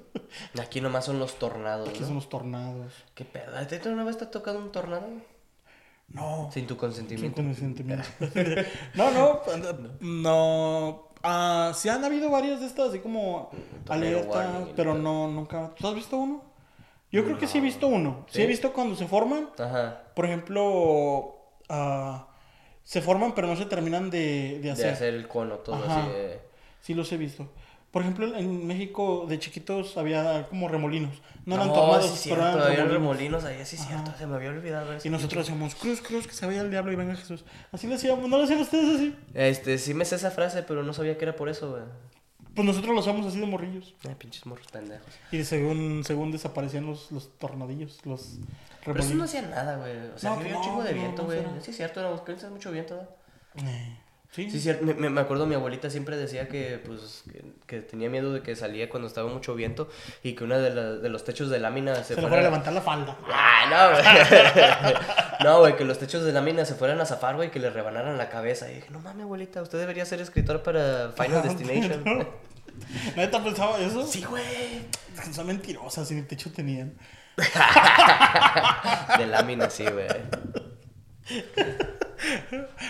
[0.62, 2.06] Aquí nomás son los tornados, Aquí ¿no?
[2.06, 2.92] son los tornados.
[3.14, 3.56] ¿Qué pedo?
[3.56, 5.06] ¿A ti una vez te ha tocado un tornado?
[6.08, 7.42] No, Sin tu sin consentimiento.
[7.42, 8.04] consentimiento.
[8.94, 9.40] no, no,
[10.00, 11.08] no.
[11.22, 13.50] Ah, sí han habido varias de estas, así como
[13.88, 15.72] alertas, warning pero no, nunca.
[15.76, 16.44] ¿Tú has visto uno?
[17.10, 18.24] Yo creo que sí he visto uno.
[18.28, 18.42] Sí, ¿Sí?
[18.42, 19.48] he visto cuando se forman.
[19.58, 20.02] Ajá.
[20.14, 21.36] Por ejemplo,
[21.68, 22.28] ah,
[22.84, 24.86] se forman, pero no se terminan de, de hacer.
[24.86, 26.02] De hacer el cono, todo Ajá.
[26.02, 26.10] así.
[26.12, 26.40] eh.
[26.80, 27.48] Sí, los he visto.
[27.96, 31.22] Por ejemplo, en México de chiquitos había como remolinos.
[31.46, 32.92] No eran No, tornados, sí, pero cierto, eran remolinos.
[32.92, 33.88] remolinos ahí, sí, Ajá.
[33.88, 34.12] cierto.
[34.18, 35.08] Se me había olvidado eso.
[35.08, 37.42] Y nosotros decíamos, cruz, cruz, que se vaya el diablo y venga Jesús.
[37.72, 39.16] Así le hacíamos, ¿no lo hacían ustedes así?
[39.32, 41.84] Este, sí me sé esa frase, pero no sabía que era por eso, güey.
[42.54, 43.94] Pues nosotros lo hacíamos así de morrillos.
[44.06, 45.06] Ay, pinches morros pendejos.
[45.32, 48.38] Y según, según desaparecían los, los tornadillos, los
[48.84, 49.28] Pero eso no remolinos.
[49.30, 49.96] hacía nada, güey.
[50.14, 51.38] O sea, No, había no, un chingo de no, viento, no güey.
[51.38, 51.60] será.
[51.62, 53.08] sí, es cierto, hace mucho viento.
[53.64, 53.96] Eh,
[54.50, 54.60] sí.
[54.60, 54.70] Sí.
[54.82, 58.54] Me, me- acuerdo, mi abuelita siempre decía que, pues, que, que tenía miedo de que
[58.54, 59.88] salía cuando estaba mucho viento
[60.22, 62.28] y que una de, la- de los techos de lámina se, Se fuera...
[62.28, 63.16] fuera a levantar la falda.
[63.32, 64.04] Ah, no, güey.
[65.44, 68.16] no, güey, que los techos de lámina se fueran a zafar, güey, que le rebanaran
[68.18, 68.70] la cabeza.
[68.70, 72.28] Y dije, no mames, abuelita, usted debería ser escritor para Final Destination.
[73.16, 74.06] ¿Neta pensaba eso?
[74.06, 74.82] sí, güey.
[75.32, 76.94] Son mentirosas, sin techo tenían.
[79.18, 80.06] De lámina, sí, güey.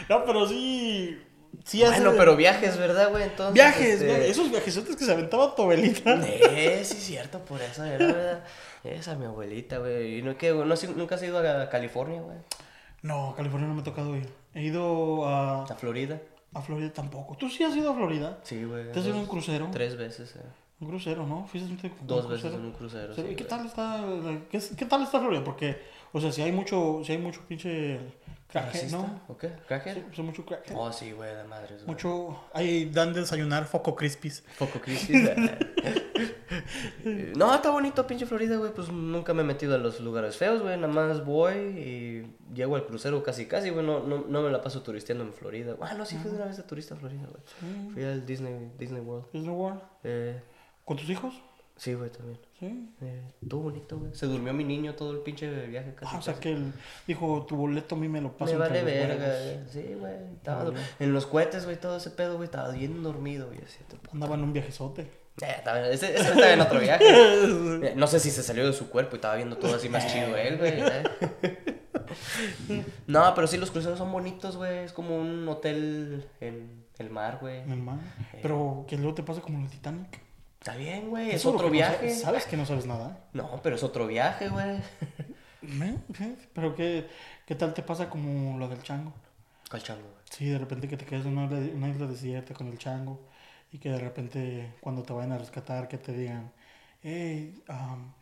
[0.08, 1.20] No, pero sí.
[1.66, 3.24] Sí Bueno, de- pero viajes, ¿verdad, güey?
[3.24, 6.14] Entonces, Viajes, este, viajes, esos viajesotes que se aventaba tu abuelita.
[6.24, 8.44] Eh, sí, cierto, por eso era, ¿verdad?
[8.84, 10.18] Esa mi abuelita, güey.
[10.18, 12.36] Y no, que, no, has- nunca has ido a California, güey.
[13.02, 14.28] No, California no me ha tocado ir.
[14.54, 16.20] He ido a, A Florida.
[16.54, 17.36] a Florida tampoco.
[17.36, 18.38] ¿Tú sí has ido a Florida?
[18.44, 18.92] Sí, güey.
[18.92, 19.68] ¿Te has ido dos- un crucero?
[19.72, 20.40] Tres veces, eh.
[20.78, 21.46] Un crucero, ¿no?
[21.48, 23.12] Fuiste un- un Dos veces en un crucero.
[23.14, 23.48] Sí, sí, ¿Y qué güey.
[23.48, 24.04] tal está
[24.50, 25.42] qué, qué tal está Florida?
[25.42, 25.78] Porque,
[26.12, 27.98] o sea, si hay mucho, si hay mucho pinche
[28.48, 28.90] crackhead.
[28.90, 29.20] ¿no?
[29.28, 29.48] ¿O qué?
[29.68, 30.76] Pues hay mucho crackhead.
[30.76, 31.86] Oh, sí, güey, de madres, güey.
[31.86, 34.44] Mucho, ahí dan de desayunar foco crispies.
[34.56, 35.28] Foco crisis.
[37.36, 38.72] no, está bonito pinche Florida, güey.
[38.72, 40.76] Pues nunca me he metido a los lugares feos, güey.
[40.76, 43.84] Nada más voy y llego al crucero casi, casi, güey.
[43.84, 45.76] No, no, no me la paso turisteando en Florida.
[45.80, 47.92] Ah, no, sí fui de una vez de turista a Florida, güey.
[47.92, 49.26] Fui al Disney, Disney World.
[49.32, 49.80] Disney World.
[50.04, 50.40] Eh,
[50.84, 51.34] ¿Con tus hijos?
[51.76, 52.38] Sí, güey, también.
[52.58, 52.88] Sí.
[53.02, 54.14] Eh, estuvo bonito, güey.
[54.14, 56.14] Se durmió mi niño todo el pinche viaje casi.
[56.14, 56.42] Ah, o sea casi.
[56.42, 56.72] que él
[57.06, 59.42] dijo, tu boleto a mí me lo paso Me vale verga, huevos".
[59.44, 59.58] güey.
[59.86, 60.14] Sí, güey.
[60.34, 60.76] Estaba Vale.
[60.98, 62.46] En los cohetes, güey, todo ese pedo, güey.
[62.46, 63.58] Estaba bien dormido, güey.
[63.62, 63.78] Así,
[64.12, 65.02] Andaba en un viajezote.
[65.02, 67.04] Eh, estaba- ese, ese estaba en otro viaje.
[67.86, 70.06] Eh, No sé si se salió de su cuerpo y estaba viendo todo así más
[70.10, 70.80] chido él, güey.
[70.80, 71.02] ¿eh?
[73.06, 74.78] No, pero sí, los cruceros son bonitos, güey.
[74.78, 77.60] Es como un hotel en el mar, güey.
[77.60, 77.98] En el mar.
[78.42, 80.20] Pero que luego te pasa como el Titanic.
[80.66, 81.30] Está bien, güey.
[81.30, 81.96] Es otro que no viaje.
[81.96, 83.20] sabes, sabes que no sabes nada.
[83.32, 84.78] No, pero es otro viaje, güey.
[86.54, 87.06] Pero ¿qué,
[87.46, 89.12] ¿qué tal te pasa como lo del chango?
[89.70, 90.14] ¿Cuál chango, güey?
[90.28, 93.20] Sí, de repente que te quedas en una, isla- una isla desierta con el chango
[93.70, 96.50] y que de repente cuando te vayan a rescatar que te digan,
[97.00, 98.12] hey, am,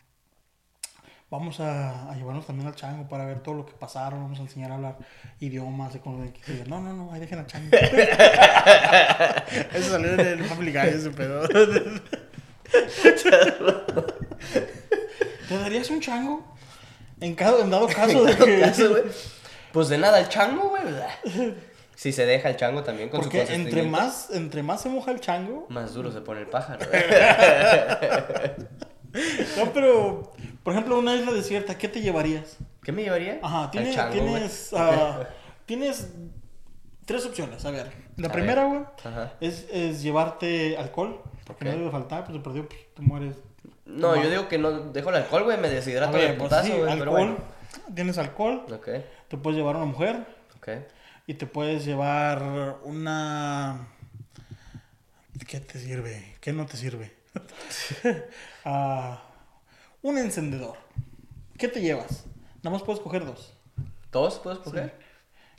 [1.31, 4.43] vamos a, a llevarnos también al chango para ver todo lo que pasaron, vamos a
[4.43, 4.99] enseñar a hablar
[5.41, 6.01] idiomas y
[6.69, 7.71] no, no, no, ahí dejen al chango.
[9.73, 11.49] Eso salió en el Family Guy ese pedo.
[15.49, 16.43] ¿Te darías un chango?
[17.21, 18.61] En, caso, en dado caso de que...
[18.61, 18.97] caso,
[19.73, 20.83] Pues de nada, el chango, güey.
[21.97, 25.11] Si se deja el chango también con Porque su entre más, entre más se moja
[25.11, 26.87] el chango, Más duro se pone el pájaro.
[29.57, 30.33] No, pero
[30.65, 32.57] Por ejemplo, una isla desierta, ¿qué te llevarías?
[32.83, 33.39] ¿Qué me llevaría?
[33.43, 34.27] Ajá, tienes, chango, güey.
[34.33, 35.21] tienes, ah,
[35.67, 36.09] tienes
[37.05, 37.65] tres opciones.
[37.65, 38.81] A ver, la A primera, güey,
[39.41, 41.21] es, es llevarte alcohol.
[41.47, 41.73] Porque Ok.
[41.73, 43.37] no debe faltar, pues de perdido, pues te mueres.
[43.87, 46.49] No, yo digo que no dejo el alcohol, güey, me A deshidrato ver, de pues
[46.49, 47.11] putazo, sí, güey, alcohol.
[47.11, 47.37] bueno.
[47.95, 48.89] Tienes alcohol, Ok,
[49.29, 50.27] te puedes llevar una mujer
[50.57, 50.69] ok.
[51.27, 53.89] y te puedes llevar una...
[55.47, 56.37] ¿Qué te sirve?
[56.41, 57.15] ¿Qué no te sirve?
[58.65, 59.23] Ah,
[60.03, 60.77] un encendedor.
[61.59, 62.25] ¿Qué te llevas?
[62.63, 63.53] Nada más puedes coger dos.
[64.11, 64.95] ¿Todos puedes coger?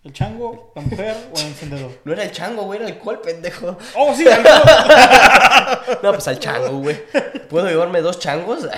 [0.04, 1.92] El chango, la mujer o el encendedor.
[2.06, 3.78] No era el chango, güey, era alcohol, pendejo.
[3.96, 4.28] ¡Oh, sí!
[4.28, 4.62] alcohol!
[6.04, 6.98] No, pues al chango, güey.
[7.50, 8.68] ¿Puedo llevarme dos changos?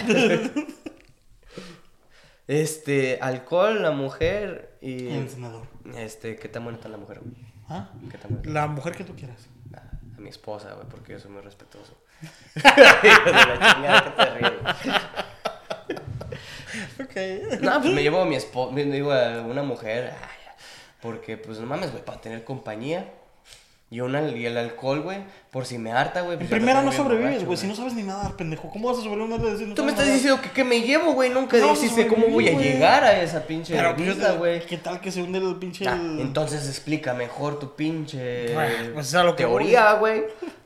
[2.48, 5.08] Este, alcohol, la mujer y...
[5.08, 5.68] El encendedor.
[5.98, 7.36] Este, ¿qué tan buena está la mujer, güey?
[7.68, 7.90] ¿Ah?
[8.10, 8.52] ¿Qué tan buena?
[8.54, 9.50] La mujer que tú quieras.
[9.74, 11.98] A, a mi esposa, güey, porque yo soy muy respetuoso.
[12.56, 12.66] Hijo
[13.26, 14.60] de la chingada, qué terrible.
[17.04, 17.62] Ok.
[17.62, 20.38] No, pues me llevo a mi esposa, digo, a una mujer, ay,
[21.02, 23.14] porque pues no mames, güey, para tener compañía.
[23.90, 25.20] Y, una, y el alcohol, güey,
[25.50, 26.34] por si me harta, güey.
[26.34, 27.58] En pues, me primera no sobrevives, güey.
[27.58, 28.70] Si no sabes ni nadar, pendejo.
[28.70, 31.14] ¿Cómo vas a sobrevivir una isla Tú me estás diciendo diciendo que, que me llevo,
[31.14, 32.66] güey, nunca No, dijiste cómo voy a güey.
[32.66, 34.66] llegar a esa pinche Pero, isla, güey.
[34.66, 35.88] ¿qué tal que se hunde el pinche...
[35.88, 38.54] Ah, el- entonces explica mejor tu pinche
[38.94, 40.26] pues, es a lo que teoría, güey.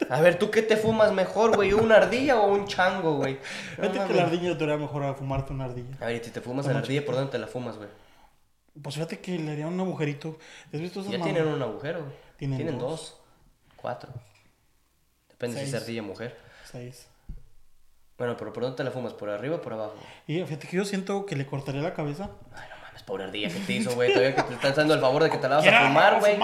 [0.10, 1.74] A ver, ¿tú qué te fumas mejor, güey?
[1.74, 3.38] ¿Una ardilla o un chango, güey?
[3.78, 5.96] No Fíjate que la ardilla te haría mejor a fumarte una ardilla.
[6.00, 7.90] A ver, y si te fumas a la ardilla, ¿por dónde te la fumas, güey?
[8.82, 10.40] Pues fíjate que le haría un agujerito.
[10.74, 12.06] ¿Has visto esas Ya tienen un agujero.
[12.42, 12.90] Tienen Tienen, dos.
[12.90, 13.18] dos.
[13.76, 14.10] Cuatro.
[15.30, 16.36] Depende si es ardilla o mujer.
[16.72, 17.06] Seis.
[18.18, 19.14] Bueno, pero ¿por dónde te la fumas?
[19.14, 19.94] ¿Por arriba o por abajo?
[20.26, 22.32] Y fíjate que yo siento que le cortaría la cabeza.
[22.56, 24.12] Ay, no mames, pobre ardilla que te hizo, güey.
[24.12, 26.38] Todavía que te estás dando el favor de que te la vas a fumar, güey.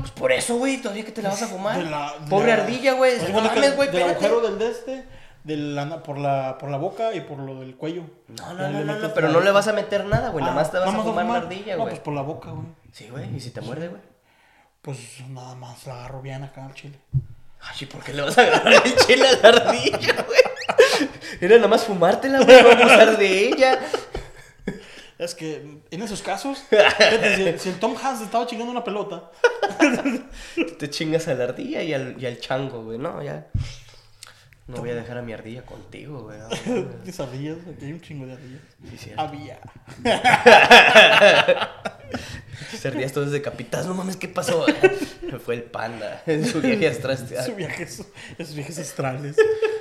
[0.00, 1.76] Pues por eso, güey, todavía que te la vas a fumar.
[1.78, 3.16] De la- de Pobre la- ardilla, güey.
[3.32, 5.04] No mames, güey, Del agujero del de este,
[5.44, 8.02] de la- por, la, por la boca y por lo del cuello.
[8.26, 10.42] No, no, no, no, no, pero no le vas a meter nada, güey.
[10.44, 11.94] Ah, Nada más te vas a fumar la ardilla, No, güey.
[11.94, 12.66] pues por la boca, güey.
[12.92, 13.36] Sí, güey.
[13.36, 14.00] ¿Y si te muerde, güey?
[14.84, 14.98] Pues
[15.30, 16.98] nada más la agarro bien acá al chile.
[17.60, 21.08] Ay, ¿y por qué le vas a agarrar el chile a la ardilla, güey?
[21.40, 23.80] Era nada más fumártela, güey, no abusar de ella.
[25.16, 29.30] Es que en esos casos, si, si el Tom Hanks estaba chingando una pelota,
[30.78, 32.98] Te chingas a la ardilla y al, y al chango, güey.
[32.98, 33.46] No, ya.
[34.66, 36.38] No voy a dejar a mi ardilla contigo, güey.
[37.06, 38.62] Esas ardillas, aquí hay un chingo de ardillas.
[38.90, 39.22] Sí, cierto.
[39.22, 39.60] Había.
[42.84, 43.86] Se ardillas todos decapitadas.
[43.86, 44.66] No mames, ¿qué pasó?
[45.46, 47.14] Fue el panda en su viaje astral.
[47.32, 48.04] Esos viajes,
[48.36, 49.36] esos viajes astrales.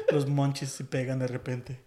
[0.10, 1.82] Los monches se pegan de repente.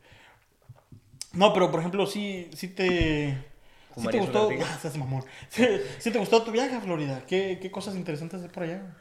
[1.33, 3.31] No, pero por ejemplo, sí, sí te.
[3.31, 4.49] Sí te ¿Fumarías una gustó.
[4.51, 4.67] ardilla?
[4.71, 5.25] Ah, seas mamón.
[5.49, 5.67] Sí,
[6.01, 7.23] sí te gustó tu viaje a Florida.
[7.27, 8.95] ¿Qué, qué cosas interesantes hay por allá?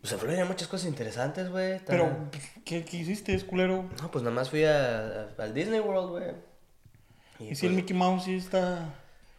[0.00, 1.78] Pues en Florida hay muchas cosas interesantes, güey.
[1.86, 2.28] Pero,
[2.64, 3.34] ¿qué, qué hiciste?
[3.36, 3.88] ¿Es culero?
[4.02, 6.30] No, pues nada más fui a, a- al Disney World, güey.
[7.38, 8.92] ¿Y, Y si el pues, Mickey Mouse sí está.?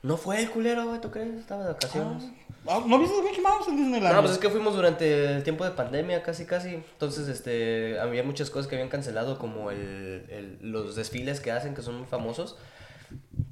[0.03, 1.33] No fue el culero, güey, ¿tú crees?
[1.35, 2.23] Estaba de vacaciones.
[2.69, 4.13] Ah, ¿No viste Mickey Mouse en Disneyland?
[4.15, 6.75] No, pues es que fuimos durante el tiempo de pandemia, casi, casi.
[6.75, 11.73] Entonces, este, había muchas cosas que habían cancelado, como el, el- los desfiles que hacen,
[11.75, 12.57] que son muy famosos.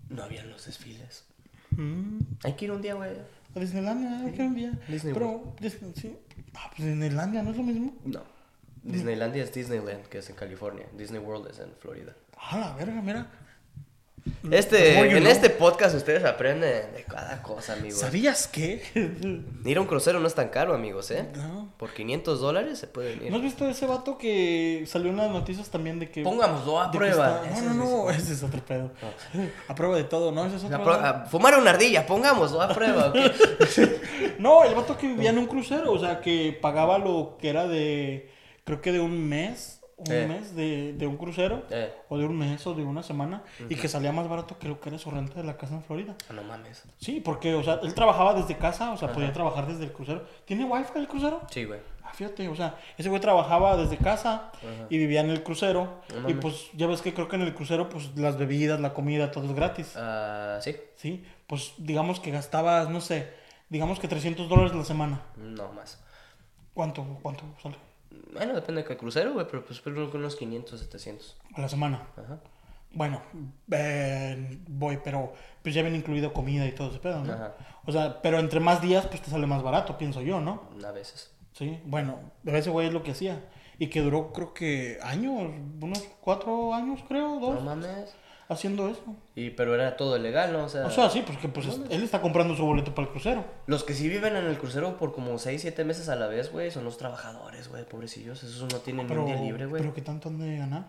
[0.09, 1.23] No habían los desfiles.
[1.71, 3.11] Mm, Hay que ir un día, güey.
[3.55, 4.79] a Disneylandia, hay que ir un día.
[4.87, 6.15] Disney Pero, Dis- sí.
[6.53, 7.93] Ah, pues Disneylandia no es lo mismo.
[8.03, 8.21] No.
[8.83, 10.85] Disneylandia es Disneyland, que es en California.
[10.97, 12.13] Disney World es en Florida.
[12.37, 13.27] Ah, la verga, mira.
[14.49, 15.31] Este, you en know.
[15.31, 17.99] este podcast ustedes aprenden de cada cosa, amigos.
[17.99, 18.81] ¿Sabías qué?
[19.65, 21.27] Ir a un crucero no es tan caro, amigos, ¿eh?
[21.35, 21.71] no.
[21.77, 23.29] Por 500 dólares se pueden ir.
[23.31, 26.23] ¿No has visto ese vato que salió en las noticias también de que...
[26.23, 27.43] Pongámoslo a prueba.
[27.45, 28.91] está- No, no, no, ese es otro pedo.
[29.67, 30.45] A prueba de todo, ¿no?
[30.45, 30.91] Ese es otro.
[30.93, 33.13] a fumar una ardilla, pongámoslo a prueba.
[34.39, 37.67] No, el vato que vivía en un crucero, o sea, que pagaba lo que era
[37.67, 38.29] de,
[38.63, 40.27] creo que de un mes, un Eh.
[40.27, 41.93] mes de, de un crucero, Eh.
[42.09, 44.79] o de un mes o de una semana, y que salía más barato que lo
[44.79, 46.15] que era su renta de la casa en Florida.
[46.33, 46.83] No mames.
[46.97, 50.25] Sí, porque, o sea, él trabajaba desde casa, o sea, podía trabajar desde el crucero.
[50.45, 51.41] ¿Tiene wifi el crucero?
[51.49, 51.79] Sí, güey.
[52.03, 54.51] Ah, fíjate, o sea, ese güey trabajaba desde casa
[54.89, 56.01] y vivía en el crucero.
[56.21, 58.93] No y pues ya ves que creo que en el crucero, pues las bebidas, la
[58.93, 59.93] comida, todo es gratis.
[59.97, 60.75] Ah, sí.
[60.97, 63.33] Sí, pues digamos que gastabas, no sé,
[63.69, 65.21] digamos que 300 dólares la semana.
[65.37, 65.99] No más.
[66.75, 67.77] ¿Cuánto, cuánto sale?
[68.33, 71.37] Bueno, depende de qué crucero, güey, pero pues espero que unos 500, 700.
[71.55, 72.07] A la semana.
[72.17, 72.39] Ajá.
[72.91, 73.21] Bueno,
[73.71, 77.33] eh, voy, pero pues ya viene incluido comida y todo ese pedo, ¿no?
[77.33, 77.55] Ajá.
[77.85, 80.69] O sea, pero entre más días, pues te sale más barato, pienso yo, ¿no?
[80.85, 81.31] A veces.
[81.51, 83.43] Sí, bueno, ese güey es lo que hacía.
[83.77, 85.51] Y que duró, creo que años,
[85.81, 88.15] unos cuatro años, creo, dos, No mames.
[88.47, 89.01] Haciendo eso.
[89.35, 90.65] Y, pero era todo legal, ¿no?
[90.65, 93.11] O sea, O sea, sí, porque pues es- él está comprando su boleto para el
[93.11, 93.43] crucero.
[93.67, 96.51] los que sí viven en el crucero por como 6, 7 meses a la vez,
[96.51, 98.43] güey, son los trabajadores, güey, pobrecillos.
[98.43, 99.81] Esos no tienen ni Pero, un día libre, güey.
[99.81, 100.85] pero ¿qué tanto han de ganar?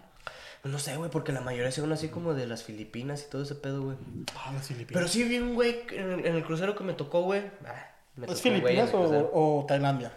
[0.62, 3.42] Pues no sé, güey, porque la mayoría son así como de las Filipinas y todo
[3.44, 3.96] ese pedo, güey.
[4.36, 4.92] Ah, las Filipinas.
[4.94, 7.42] Pero sí vi un güey en, el- en el crucero que me tocó, güey.
[7.66, 7.86] Ah,
[8.16, 10.12] ¿Es tocó Filipinas o, o Tailandia?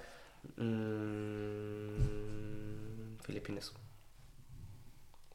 [1.30, 3.74] Mm, Filipinas.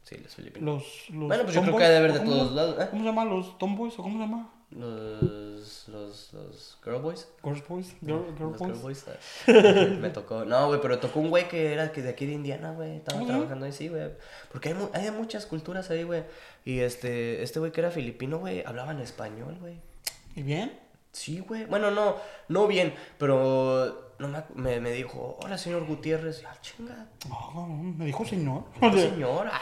[0.05, 0.65] Sí, las Filipinas.
[0.65, 2.55] Los, los Bueno, pues yo creo que ha de haber de ¿o cómo todos se-
[2.55, 2.87] lados, ¿eh?
[2.91, 3.25] ¿Cómo se llama?
[3.25, 4.51] ¿Los tomboys o cómo se llama?
[4.71, 7.29] Los, los, los Girl Boys.
[7.43, 8.73] Girls boys, girl, girl Los boys.
[8.73, 9.05] Girl Boys.
[9.09, 9.97] ah.
[10.01, 10.45] me tocó.
[10.45, 12.97] No, güey, pero tocó un güey que era que de aquí de Indiana, güey.
[12.97, 14.11] Estaba trabajando ahí, sí, güey.
[14.53, 16.25] Porque hay, hay muchas culturas ahí, güey.
[16.65, 19.81] Y este, este güey que era filipino, güey, hablaba en español, güey.
[20.37, 20.79] ¿Y bien?
[21.15, 21.65] Sí, güey.
[21.65, 22.17] Bueno, no,
[22.49, 26.43] no bien, pero no me, me, me dijo, hola, señor Gutiérrez.
[26.43, 27.07] Y, ah, chinga.
[27.29, 28.65] No, me dijo señor.
[28.81, 29.47] No, señor.
[29.51, 29.61] ah.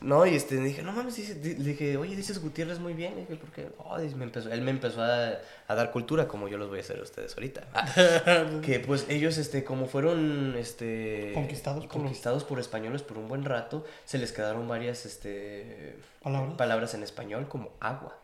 [0.00, 3.14] No, y este, dije, no mames, dice- di- le dije, oye, dices Gutiérrez muy bien.
[3.16, 3.70] Le dije, ¿por qué?
[3.78, 5.38] Oh, dice, me empezó, él me empezó a,
[5.68, 7.66] a dar cultura, como yo los voy a hacer a ustedes ahorita.
[7.74, 11.32] Ah, que pues ellos, este, como fueron, este...
[11.34, 15.98] Conquistados por conquistados por españoles por un buen rato, se les quedaron varias, este...
[16.22, 16.54] Palabras.
[16.56, 18.16] Palabras en español como agua,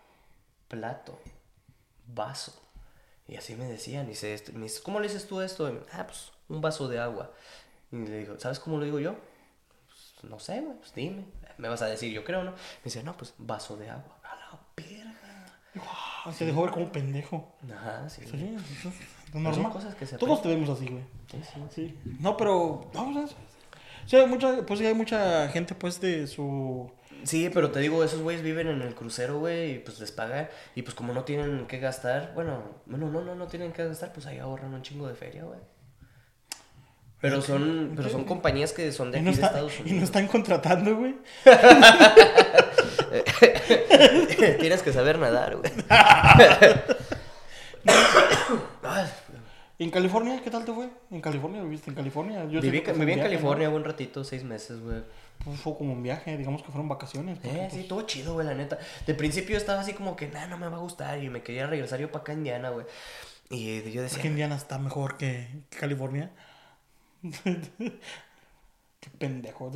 [0.68, 1.18] plato,
[2.06, 2.60] vaso.
[3.28, 5.68] Y así me decían, y esto- me dice, ¿cómo le dices tú esto?
[5.70, 7.30] Y, ah, pues, un vaso de agua.
[7.92, 9.14] Y le digo, ¿sabes cómo lo digo yo?
[9.86, 11.24] Pues, no sé, güey, pues dime.
[11.58, 12.52] Me vas a decir, yo creo, ¿no?
[12.52, 14.16] Me dice, no, pues, vaso de agua.
[14.24, 15.46] A la verga.
[16.24, 17.54] Ah, Se dejó ver como pendejo.
[17.70, 18.22] Ajá, sí.
[18.24, 18.94] Sí, eso es
[19.32, 19.72] son normal.
[19.72, 21.04] cosas que se Todos te vemos así, güey.
[21.30, 21.60] Sí, sí.
[21.74, 21.98] Sí.
[22.20, 23.36] No, pero vamos a
[24.06, 26.90] Sí, hay mucha, pues sí, hay mucha gente, pues, de su...
[27.24, 30.48] Sí, pero te digo, esos güeyes viven en el crucero, güey, y pues les pagan.
[30.74, 34.12] Y pues como no tienen que gastar, bueno, bueno, no, no, no tienen que gastar,
[34.12, 35.58] pues ahí ahorran un chingo de feria, güey.
[37.20, 40.04] Pero son, pero son compañías que son de aquí no, de Estados y no Unidos.
[40.04, 41.16] están contratando, güey.
[44.60, 45.72] Tienes que saber nadar, güey.
[48.82, 49.06] Ay,
[49.78, 50.88] ¿Y en California qué tal te fue?
[51.10, 52.44] ¿En California viviste en California?
[52.46, 55.02] Yo viví, en California un ratito, seis meses, güey.
[55.44, 57.38] Pues fue como un viaje, digamos que fueron vacaciones.
[57.44, 58.78] Eh, sí, todo chido, güey, la neta.
[59.06, 61.22] De principio estaba así como que, nah, no me va a gustar.
[61.22, 62.86] Y me quería regresar yo para acá a Indiana, güey.
[63.50, 66.30] Y yo Es decía, que Indiana está mejor que, que California.
[69.00, 69.70] Qué pendejo.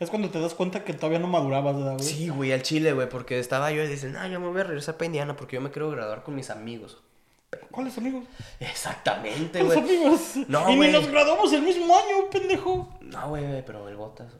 [0.00, 2.04] Es cuando te das cuenta que todavía no madurabas, ¿verdad, güey?
[2.04, 4.64] Sí, güey, al Chile, güey, porque estaba yo y dice, no, yo me voy a
[4.64, 6.98] regresar para Indiana porque yo me quiero graduar con mis amigos.
[7.70, 8.24] ¿Cuáles amigos?
[8.60, 9.96] Exactamente, ¿Cuáles güey.
[9.98, 10.36] amigos?
[10.48, 10.88] No, y güey.
[10.90, 12.88] ni nos graduamos el mismo año, pendejo.
[13.02, 14.32] No, güey, pero el Botas.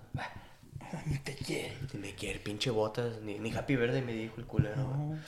[1.06, 1.76] Ni te quiere.
[1.92, 3.20] Ni me quiere, pinche Botas.
[3.22, 4.76] Ni, ni Happy Verde me dijo el culero.
[4.76, 5.18] No.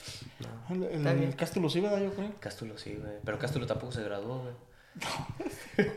[0.69, 0.87] No.
[0.87, 2.01] El, Está el, el Cástulo sí, ¿verdad?
[2.01, 2.33] Yo creo.
[2.39, 3.17] Cástulo sí, güey.
[3.23, 4.53] Pero Cástulo tampoco se graduó, güey.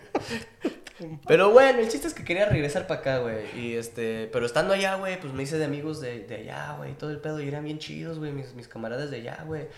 [1.26, 3.44] Pero bueno, el chiste es que quería regresar para acá, güey.
[3.56, 6.94] Y este, pero estando allá, güey, pues me hice de amigos de, de allá, güey.
[6.94, 7.40] Todo el pedo.
[7.40, 8.32] Y eran bien chidos, güey.
[8.32, 9.68] Mis, mis camaradas de allá, güey.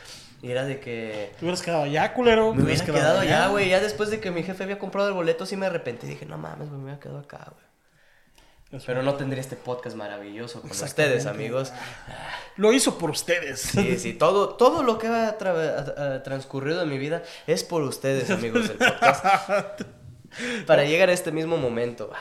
[0.42, 1.32] Y era de que.
[1.38, 2.54] Te hubieras quedado allá, culero.
[2.54, 3.68] Me hubieras quedado allá, güey.
[3.68, 6.06] Ya después de que mi jefe había comprado el boleto, sí me arrepentí.
[6.06, 7.69] Dije, no mames, güey, me hubiera quedado acá, güey.
[8.72, 8.84] Eso.
[8.86, 11.72] Pero no tendría este podcast maravilloso con ustedes, amigos.
[12.56, 13.60] Lo hizo por ustedes.
[13.60, 17.64] Sí, sí, todo, todo lo que ha, tra- ha- ha transcurrido en mi vida es
[17.64, 19.24] por ustedes, amigos del podcast.
[20.66, 22.12] Para llegar a este mismo momento.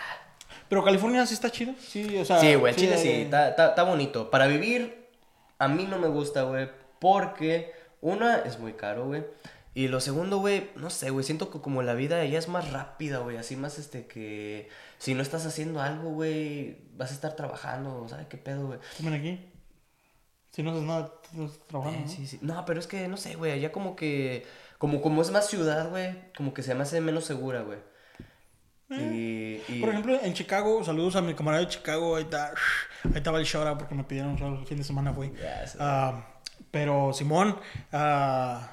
[0.67, 1.73] Pero California sí está chido.
[1.79, 2.39] Sí, o sea.
[2.39, 4.31] Sí, güey, el chile eh, sí, está, está- está bonito.
[4.31, 5.07] Para vivir,
[5.59, 9.23] a mí no me gusta, güey, porque una, es muy caro, güey.
[9.79, 12.69] Y lo segundo, güey, no sé, güey, siento que como la vida allá es más
[12.71, 14.67] rápida, güey, así más este que
[14.97, 18.79] si no estás haciendo algo, güey, vas a estar trabajando, ¿sabes qué pedo, güey?
[18.97, 19.39] Tomen aquí.
[20.51, 21.97] Si no haces nada, tú estás trabajando.
[21.99, 22.09] Eh, ¿no?
[22.11, 22.39] sí, sí.
[22.41, 24.45] No, pero es que, no sé, güey, allá como que,
[24.79, 27.77] como, como es más ciudad, güey, como que se me hace menos segura, güey.
[28.89, 32.17] Y, y- Por ejemplo, en Chicago, saludos a mi camarada de Chicago.
[32.17, 32.47] Ahí está.
[33.05, 35.29] Ahí estaba el shout out porque me pidieron el fin de semana, güey.
[35.67, 35.77] Sí.
[35.79, 36.25] Ah,
[36.69, 37.57] pero Simón.
[37.93, 38.69] ah,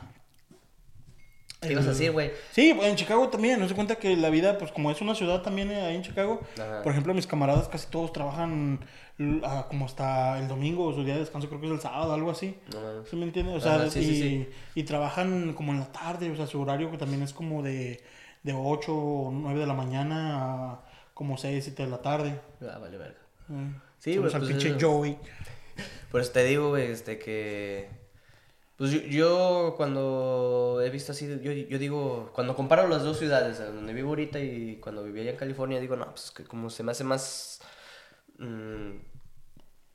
[1.60, 2.30] ¿Qué ibas a decir, güey?
[2.52, 3.58] Sí, en Chicago también.
[3.58, 6.02] No se cuenta que la vida, pues como es una ciudad también eh, ahí en
[6.02, 6.40] Chicago.
[6.54, 6.82] Ajá.
[6.82, 8.80] Por ejemplo, mis camaradas casi todos trabajan
[9.42, 12.30] ah, como hasta el domingo, su día de descanso creo que es el sábado, algo
[12.30, 12.56] así.
[13.08, 13.56] ¿Sí me entiendes?
[13.56, 14.48] O sea, Ajá, sí, y, sí, sí.
[14.74, 18.02] y trabajan como en la tarde, o sea, su horario que también es como de,
[18.42, 20.80] de 8 o 9 de la mañana a
[21.14, 22.38] como 6, 7 de la tarde.
[22.60, 23.18] Ah, vale, verga.
[23.50, 24.76] Eh, Sí, güey, al pues pinche.
[24.80, 25.16] Joey.
[26.12, 27.88] Por eso te digo, güey, este que...
[28.76, 33.58] Pues yo, yo cuando he visto así, yo, yo digo, cuando comparo las dos ciudades,
[33.58, 36.68] donde vivo ahorita y cuando vivía allá en California, digo, no, pues es que como
[36.70, 37.60] se me hace más...
[38.38, 38.90] mm,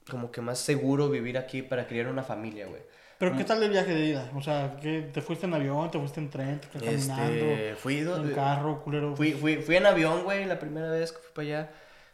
[0.09, 2.81] como que más seguro vivir aquí para criar una familia, güey.
[3.17, 4.31] Pero ¿qué tal el viaje de ida?
[4.35, 5.91] O sea, ¿qué, ¿te fuiste en avión?
[5.91, 6.59] ¿Te fuiste en tren?
[6.59, 7.45] ¿Te fuiste caminando?
[7.45, 9.15] Este, fui, ¿En carro, culero?
[9.15, 11.71] fui, fui, fui en avión, güey, la primera vez que fui para allá.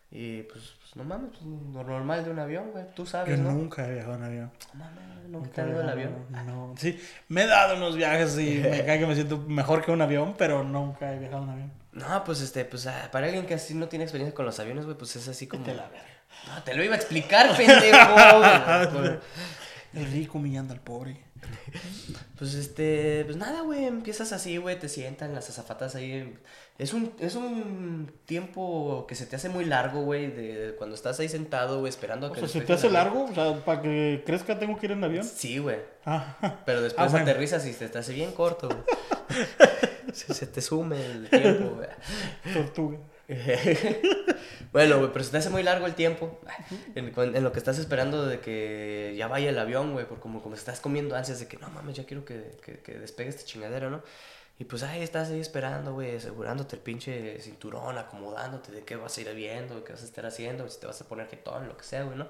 [0.10, 3.40] Y pues, pues, no mames, pues, lo normal de un avión, güey, tú Yo sabes,
[3.40, 3.52] ¿no?
[3.52, 4.52] nunca he viajado en avión.
[4.74, 6.26] No mames, nunca te he has ido en avión.
[6.30, 9.92] No, sí, me he dado unos viajes y me cae que me siento mejor que
[9.92, 11.72] un avión, pero nunca he viajado en avión.
[11.92, 14.86] No, pues este, pues ah, para alguien que así no tiene experiencia con los aviones,
[14.86, 15.66] güey, pues es así como.
[15.68, 16.06] La verga.
[16.48, 19.00] No, te lo iba a explicar, pendejo.
[19.00, 19.20] güey.
[19.94, 21.24] El rico humillando al pobre.
[22.38, 26.38] Pues este, pues nada, güey, empiezas así, güey, te sientan las azafatas ahí.
[26.80, 31.20] Es un, es un tiempo que se te hace muy largo, güey, de cuando estás
[31.20, 33.26] ahí sentado, güey, esperando a O que sea, ¿se te hace largo?
[33.26, 35.24] O sea, para que crezca tengo que ir en avión.
[35.24, 35.80] Sí, güey.
[36.06, 37.26] Ah, Pero después Ah, bueno.
[37.30, 38.82] aterrizas y se te hace bien corto, güey.
[40.14, 42.54] se, se te sume el tiempo, güey.
[42.54, 42.98] tortuga.
[44.72, 46.40] bueno, güey, pero se te hace muy largo el tiempo
[46.96, 50.42] en, en lo que estás esperando de que ya vaya el avión, güey, porque como,
[50.42, 53.44] como estás comiendo ansias de que no mames, ya quiero que, que, que despegue esta
[53.44, 54.02] chingadera, ¿no?
[54.60, 59.16] Y pues ahí estás ahí esperando, güey, asegurándote el pinche cinturón, acomodándote de qué vas
[59.18, 61.78] a ir viendo, qué vas a estar haciendo, si te vas a poner jetón, lo
[61.78, 62.28] que sea, güey, ¿no?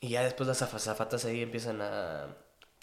[0.00, 2.26] Y ya después las afa- azafatas ahí empiezan a,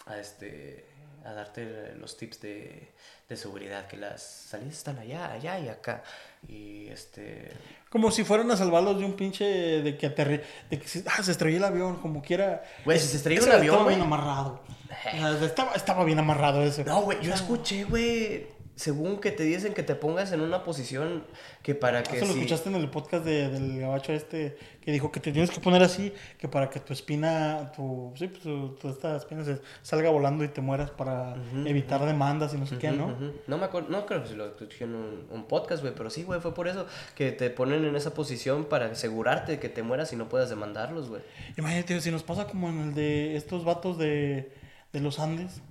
[0.07, 0.89] a este
[1.25, 2.91] a darte los tips de,
[3.29, 6.03] de seguridad, que las salidas están allá, allá y acá.
[6.49, 7.49] Y este
[7.89, 11.23] Como si fueran a salvarlos de un pinche de que aterri de que se, ah,
[11.23, 12.63] se estrelló el avión, como quiera.
[12.83, 13.95] Güey, si se estrella Ese un avión, Estaba güey.
[13.95, 14.63] bien amarrado.
[15.03, 16.83] Sea, estaba, estaba bien amarrado ese.
[16.83, 21.23] No, güey, yo escuché, güey, según que te dicen que te pongas en una posición
[21.61, 24.91] que para que Eso lo si- escuchaste en el podcast de- del gabacho este que
[24.91, 28.41] dijo que te tienes que poner así que para que tu espina, tu, sí, pues
[28.41, 32.65] tu, tu- esta espina se salga volando y te mueras para evitar demandas y no
[32.65, 33.15] sé qué, ¿no?
[33.47, 36.09] No me acuerdo, no creo que si lo escuché en un, un podcast, güey, pero
[36.09, 39.83] sí, güey, fue por eso que te ponen en esa posición para asegurarte que te
[39.83, 41.21] mueras y no puedas demandarlos, güey.
[41.57, 44.51] Imagínate, si nos pasa como en el de estos vatos de,
[44.91, 45.61] de los Andes,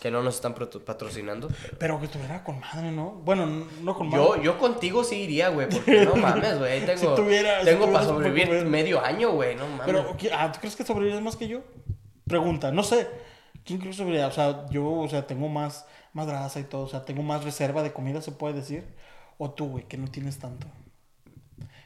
[0.00, 1.48] Que no nos están patrocinando.
[1.78, 3.10] pero que estuviera con madre, ¿no?
[3.24, 3.46] Bueno,
[3.82, 4.24] no con madre.
[4.24, 7.84] Yo, yo contigo sí iría, güey, porque no mames, güey, tengo, Si tuviera- si tengo
[7.84, 9.86] tuvieras para sobrevivir medio año, güey, no mames.
[9.86, 11.60] Pero, ¿qui- ah, ¿tú crees que sobrevives más que yo?
[12.26, 13.08] Pregunta, no sé.
[13.64, 14.24] ¿Quién crees que sobrevive?
[14.24, 16.82] O sea, yo, o sea, tengo más, más grasa y todo.
[16.82, 18.84] O sea, tengo más reserva de comida, se puede decir.
[19.38, 20.66] O tú, güey, que no tienes tanto.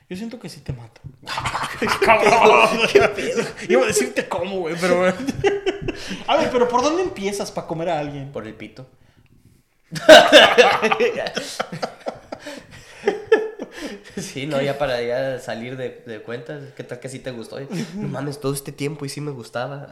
[0.08, 1.00] Yo siento que sí te mato.
[3.68, 5.04] Iba a decirte cómo, güey, pero...
[6.26, 8.30] a ver, pero ¿por dónde empiezas para comer a alguien?
[8.30, 8.86] Por el pito.
[14.16, 17.58] Sí, no, ya para ya salir de, de cuentas, ¿qué tal que sí te gustó?
[17.94, 19.88] No mames, todo este tiempo y sí me gustaba.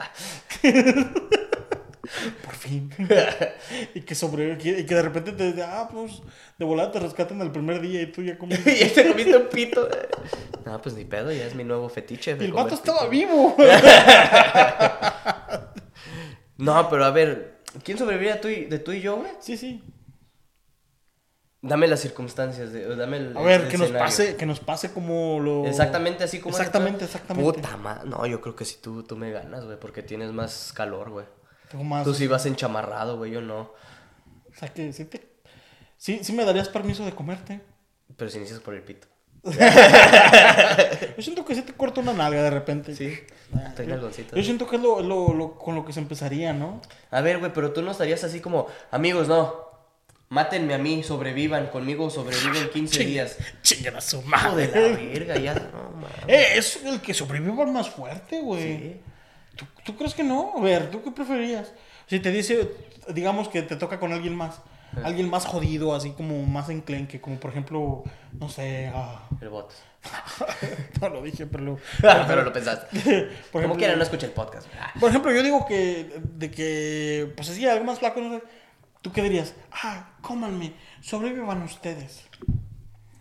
[2.64, 2.90] Fin.
[3.94, 4.54] y que sobre...
[4.54, 6.22] Y que de repente te dice, ah, pues,
[6.58, 8.66] de volada te rescatan el primer día y tú ya comes...
[8.66, 9.86] y ya te comiste un pito.
[10.64, 12.30] No, pues ni pedo, ya es mi nuevo fetiche.
[12.30, 13.10] Y de el vato estaba pito.
[13.10, 13.56] vivo.
[16.56, 19.32] No, pero a ver, ¿quién sobreviviría tú y- de tú y yo, güey?
[19.40, 19.82] sí, sí.
[21.62, 24.92] Dame las circunstancias, de, dame el A ver, el que nos pase, que nos pase
[24.92, 25.66] como lo...
[25.66, 26.54] Exactamente así como...
[26.56, 27.52] Exactamente, exactamente.
[27.54, 28.08] Puta madre.
[28.08, 31.24] No, yo creo que sí tú, tú me ganas, güey, porque tienes más calor, güey.
[31.70, 32.04] Tengo más...
[32.04, 33.60] Tú sí vas enchamarrado, güey, yo no.
[33.60, 35.26] O sea, que sí te...
[35.96, 37.60] Sí, sí me darías permiso de comerte.
[38.16, 39.08] Pero si inicias por el pito.
[39.44, 42.94] Yo siento que sí te corta una nalga de repente.
[42.94, 43.18] Sí,
[43.54, 44.10] Ah, tengo yo-.
[44.36, 46.80] Yo siento que es lo, lo, lo- con lo que se empezaría, ¿no?
[47.10, 49.62] A ver, güey, pero tú no estarías así como, amigos, no.
[50.30, 53.36] Mátenme a mí, sobrevivan, conmigo sobreviven 15 días.
[53.62, 56.08] Chingan a su Hijo de la verga, ya, no, mames.
[56.26, 58.62] Eh, es el que sobreviva más fuerte, güey.
[58.78, 59.00] Sí.
[59.56, 60.52] ¿Tú, tú crees que no?
[60.56, 61.72] A ver, ¿tú qué preferías?
[62.06, 62.70] Si te dice,
[63.08, 64.60] digamos que te toca con alguien más.
[65.02, 68.04] Alguien más jodido, así como más enclenque, como por ejemplo,
[68.38, 69.82] no sé, ah, El botas.
[71.00, 71.78] no lo dije, pero lo,
[72.28, 72.86] pero lo pensaste.
[73.50, 74.68] por Como ejemplo- quiera, no escuché el podcast.
[75.00, 78.44] Por ejemplo, yo digo que, de que, pues así, algo más flaco, no sé.
[79.02, 79.54] ¿Tú qué dirías?
[79.72, 82.22] Ah, cómanme, sobrevivan ustedes.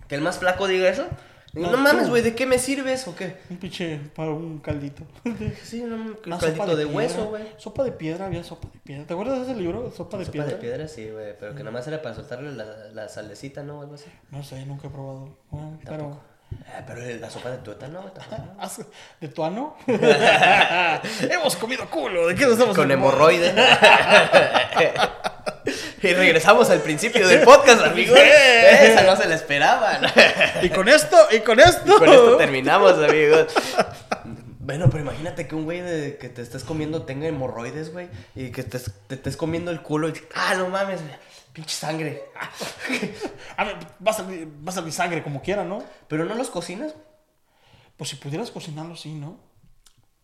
[0.07, 1.07] ¿Que el más flaco diga eso?
[1.54, 3.38] No, No, mames, güey, ¿de qué me sirves o qué?
[3.49, 5.04] Un pinche, para un caldito.
[5.64, 6.91] Sí, no, un Una caldito de, piedra.
[6.97, 7.43] hueso, güey.
[7.58, 9.06] Sopa de piedra, había sopa de piedra.
[9.06, 9.91] ¿Te acuerdas de ese libro?
[9.95, 10.49] Sopa de Sopa piedra.
[10.49, 13.82] de piedra, sí, güey, pero que nada más era para soltarle la, la salecita, ¿no?
[13.82, 14.06] Algo así.
[14.32, 15.38] No sé, nunca he probado.
[15.51, 16.34] Bueno, pero...
[16.68, 18.43] Ah, pero la sopa de tuétano, güey, tampoco.
[18.60, 18.86] ¿Has-
[19.22, 19.76] ¿De tuano?
[19.88, 22.28] Hemos comido culo.
[22.28, 23.12] ¿De qué nos estamos Con hablando?
[26.04, 28.18] Y regresamos al principio del podcast, amigos.
[28.20, 30.01] Esa no se la esperaban.
[30.62, 31.97] Y con esto, y con esto.
[31.97, 33.47] Con esto terminamos, amigos.
[34.66, 38.49] Bueno, pero imagínate que un güey de que te estés comiendo tenga hemorroides, güey, y
[38.51, 41.01] que te, te estés comiendo el culo y, ah, no mames,
[41.51, 42.24] pinche sangre.
[43.58, 43.76] A ver,
[44.06, 45.84] va a salir, va a salir sangre como quiera, ¿no?
[46.08, 46.95] Pero no los cocinas.
[47.97, 49.38] Pues si pudieras cocinarlo, sí, ¿no?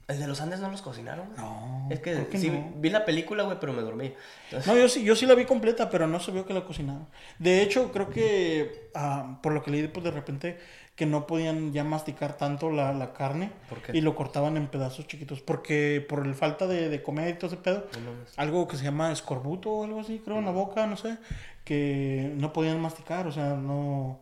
[0.09, 1.27] El de los Andes no los cocinaron.
[1.27, 1.37] güey.
[1.39, 2.73] No, Es que, sí, no.
[2.77, 4.11] vi la película, güey, pero me dormí.
[4.45, 6.65] Entonces, No, yo sí, yo sí la vi completa, pero no se vio que la
[6.65, 7.07] cocinaron.
[7.37, 10.57] De hecho, creo que, ah, por lo que leí, pues de repente,
[10.95, 13.51] que no podían ya masticar tanto la, la carne.
[13.69, 13.95] ¿Por qué?
[13.95, 15.41] Y lo cortaban en pedazos chiquitos.
[15.41, 18.83] Porque por el falta de, de comer y todo ese pedo, No algo que se
[18.83, 21.17] llama escorbuto o algo así, creo, en la boca, no sé,
[21.63, 24.19] que no podían masticar, o sea, no...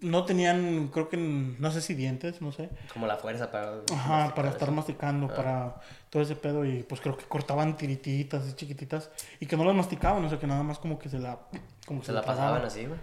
[0.00, 2.70] no tenían, creo que, no sé si dientes, no sé.
[2.92, 3.80] Como la fuerza para...
[3.92, 6.64] Ajá, para estar masticando, para todo ese pedo.
[6.64, 9.10] Y pues creo que cortaban tirititas y chiquititas.
[9.40, 11.38] Y que no las masticaban, o sea, que nada más como que se la...
[11.86, 12.98] Como Se la pasaban así, güey.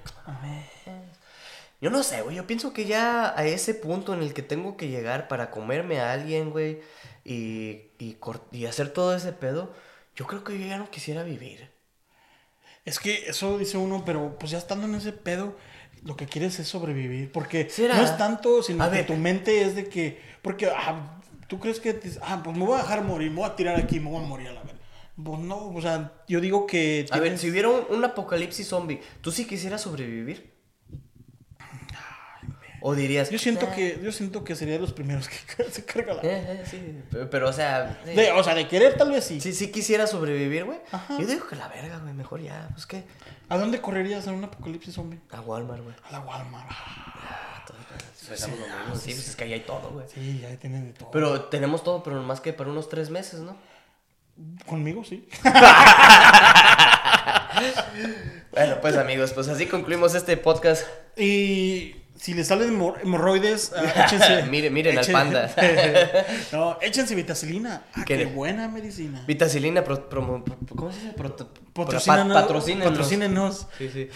[1.79, 2.35] Yo no sé, güey.
[2.35, 5.99] Yo pienso que ya a ese punto en el que tengo que llegar para comerme
[5.99, 6.81] a alguien, güey,
[7.23, 8.17] y, y,
[8.51, 9.73] y hacer todo ese pedo,
[10.15, 11.69] yo creo que yo ya no quisiera vivir.
[12.85, 15.57] Es que eso dice uno, pero pues ya estando en ese pedo,
[16.03, 17.31] lo que quieres es sobrevivir.
[17.31, 17.95] Porque ¿Será?
[17.97, 19.05] no es tanto, sino A que ver.
[19.07, 20.19] tu mente es de que.
[20.41, 21.99] Porque ah, tú crees que.
[22.21, 24.27] Ah, pues me voy a dejar morir, me voy a tirar aquí, me voy a
[24.27, 24.75] morir a la verdad.
[25.23, 27.05] Pues no, o sea, yo digo que.
[27.11, 30.56] A ver, si hubiera un, un apocalipsis zombie, ¿tú sí quisieras sobrevivir?
[32.89, 33.29] ¿O dirías...
[33.29, 36.21] Yo siento "Ah, que, yo siento que sería de los primeros que se carga la.
[36.21, 37.99] eh, eh, sí, pero, pero, o sea...
[38.05, 39.41] eh, De- o sea, de querer tal vez sí.
[39.41, 40.79] Sí, sí quisiera sobrevivir, güey.
[41.19, 43.03] Yo digo que la verga, güey, mejor ya, pues qué.
[43.49, 45.19] ¿A dónde correrías en un apocalipsis zombie?
[45.31, 45.95] A Walmart, güey.
[46.07, 46.67] A la Walmart.
[46.71, 47.65] Ah,
[48.27, 50.05] Pensamos lo mismo, sí, pues es que ahí hay todo, güey.
[50.13, 51.11] Sí, ahí tienen de todo.
[51.11, 53.55] Pero tenemos todo, pero más que para unos tres meses, ¿no?
[54.65, 55.27] Conmigo sí.
[58.51, 60.85] Bueno, pues amigos, pues así concluimos este podcast.
[61.15, 64.43] Y si les salen hemor- hemorroides, ah, échense.
[64.49, 65.49] Miren- miren al echen- panda.
[66.51, 67.83] no, échense vitacilina.
[67.95, 69.23] Ah, ¿Qué buena medicina.
[69.27, 71.13] Vitacilina, pro- promo- pro- ¿cómo se dice?
[71.15, 72.33] Proto- Patrocínanos.
[72.35, 72.87] pa- patrocínenos.
[72.89, 73.67] Patrocínenos.
[73.77, 74.09] Sí, sí.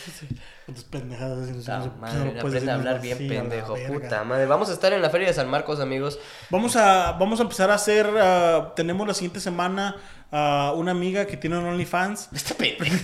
[0.74, 1.38] Tus pendejadas.
[1.50, 3.76] no madre, no aprende a hablar bien, pendejo.
[3.88, 4.46] Puta madre.
[4.46, 6.18] Vamos a estar en la Feria de San Marcos, amigos.
[6.50, 8.10] Vamos a, vamos a empezar a hacer.
[8.20, 9.96] ah, tenemos la siguiente semana
[10.32, 12.30] a una amiga que tiene un OnlyFans.
[12.34, 12.96] Este pendejo.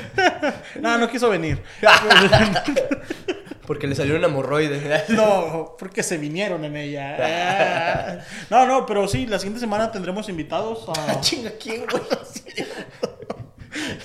[0.80, 1.62] No, no quiso venir.
[3.66, 5.04] Porque le salió un hemorroide.
[5.10, 7.16] No, porque se vinieron en ella.
[7.20, 8.18] Ah.
[8.50, 11.20] No, no, pero sí, la siguiente semana tendremos invitados a.
[11.20, 12.02] Chinga, ¿quién, güey?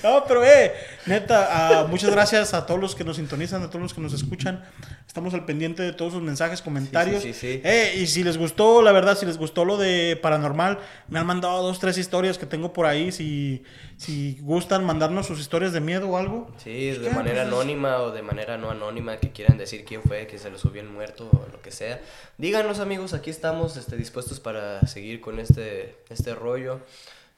[0.02, 0.72] No, pero eh,
[1.06, 4.12] neta, ah, muchas gracias a todos los que nos sintonizan, a todos los que nos
[4.12, 4.64] escuchan.
[5.06, 7.22] Estamos al pendiente de todos sus mensajes, comentarios.
[7.22, 7.60] sí, sí.
[7.64, 11.26] Eh, y si les gustó, la verdad, si les gustó lo de paranormal, me han
[11.26, 13.10] mandado dos, tres historias que tengo por ahí.
[13.10, 13.62] Si,
[13.96, 16.50] si gustan mandarnos sus historias de miedo o algo.
[16.62, 17.10] Sí, de ¿Qué?
[17.10, 20.50] manera Pues, anónima o de manera no anónima, que quieran decir quién fue, que se
[20.50, 22.00] lo subió el muerto o lo que sea.
[22.36, 26.80] Díganos amigos, aquí estamos este, dispuestos para seguir con este, este rollo.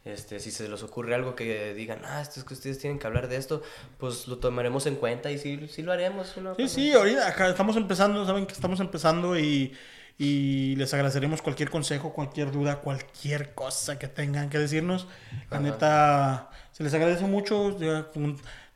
[0.05, 3.07] Este, si se les ocurre algo que digan, ah, esto es que ustedes tienen que
[3.07, 3.63] hablar de esto,
[3.99, 6.35] pues lo tomaremos en cuenta y sí, sí lo haremos.
[6.39, 6.55] ¿no?
[6.55, 9.75] Sí, sí, ahorita acá estamos empezando, saben que estamos empezando y,
[10.17, 15.07] y les agradeceremos cualquier consejo, cualquier duda, cualquier cosa que tengan que decirnos.
[15.51, 15.67] La Ajá.
[15.67, 17.77] neta, se les agradece mucho.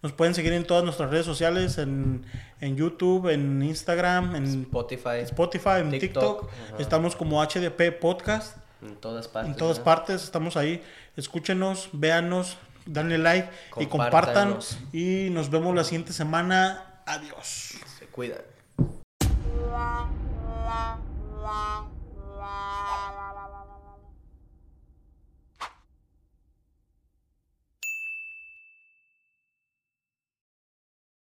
[0.02, 2.26] Nos pueden seguir en todas nuestras redes sociales, en,
[2.60, 6.50] en YouTube, en Instagram, en Spotify, Spotify, en TikTok.
[6.78, 8.58] Estamos como HDP Podcast.
[8.82, 9.52] en todas partes.
[9.52, 9.84] En todas ¿no?
[9.84, 10.82] partes estamos ahí.
[11.16, 14.58] Escúchenos, véanos, danle like y compartan.
[14.92, 17.02] Y nos vemos la siguiente semana.
[17.06, 17.74] Adiós.
[17.98, 18.40] Se cuidan.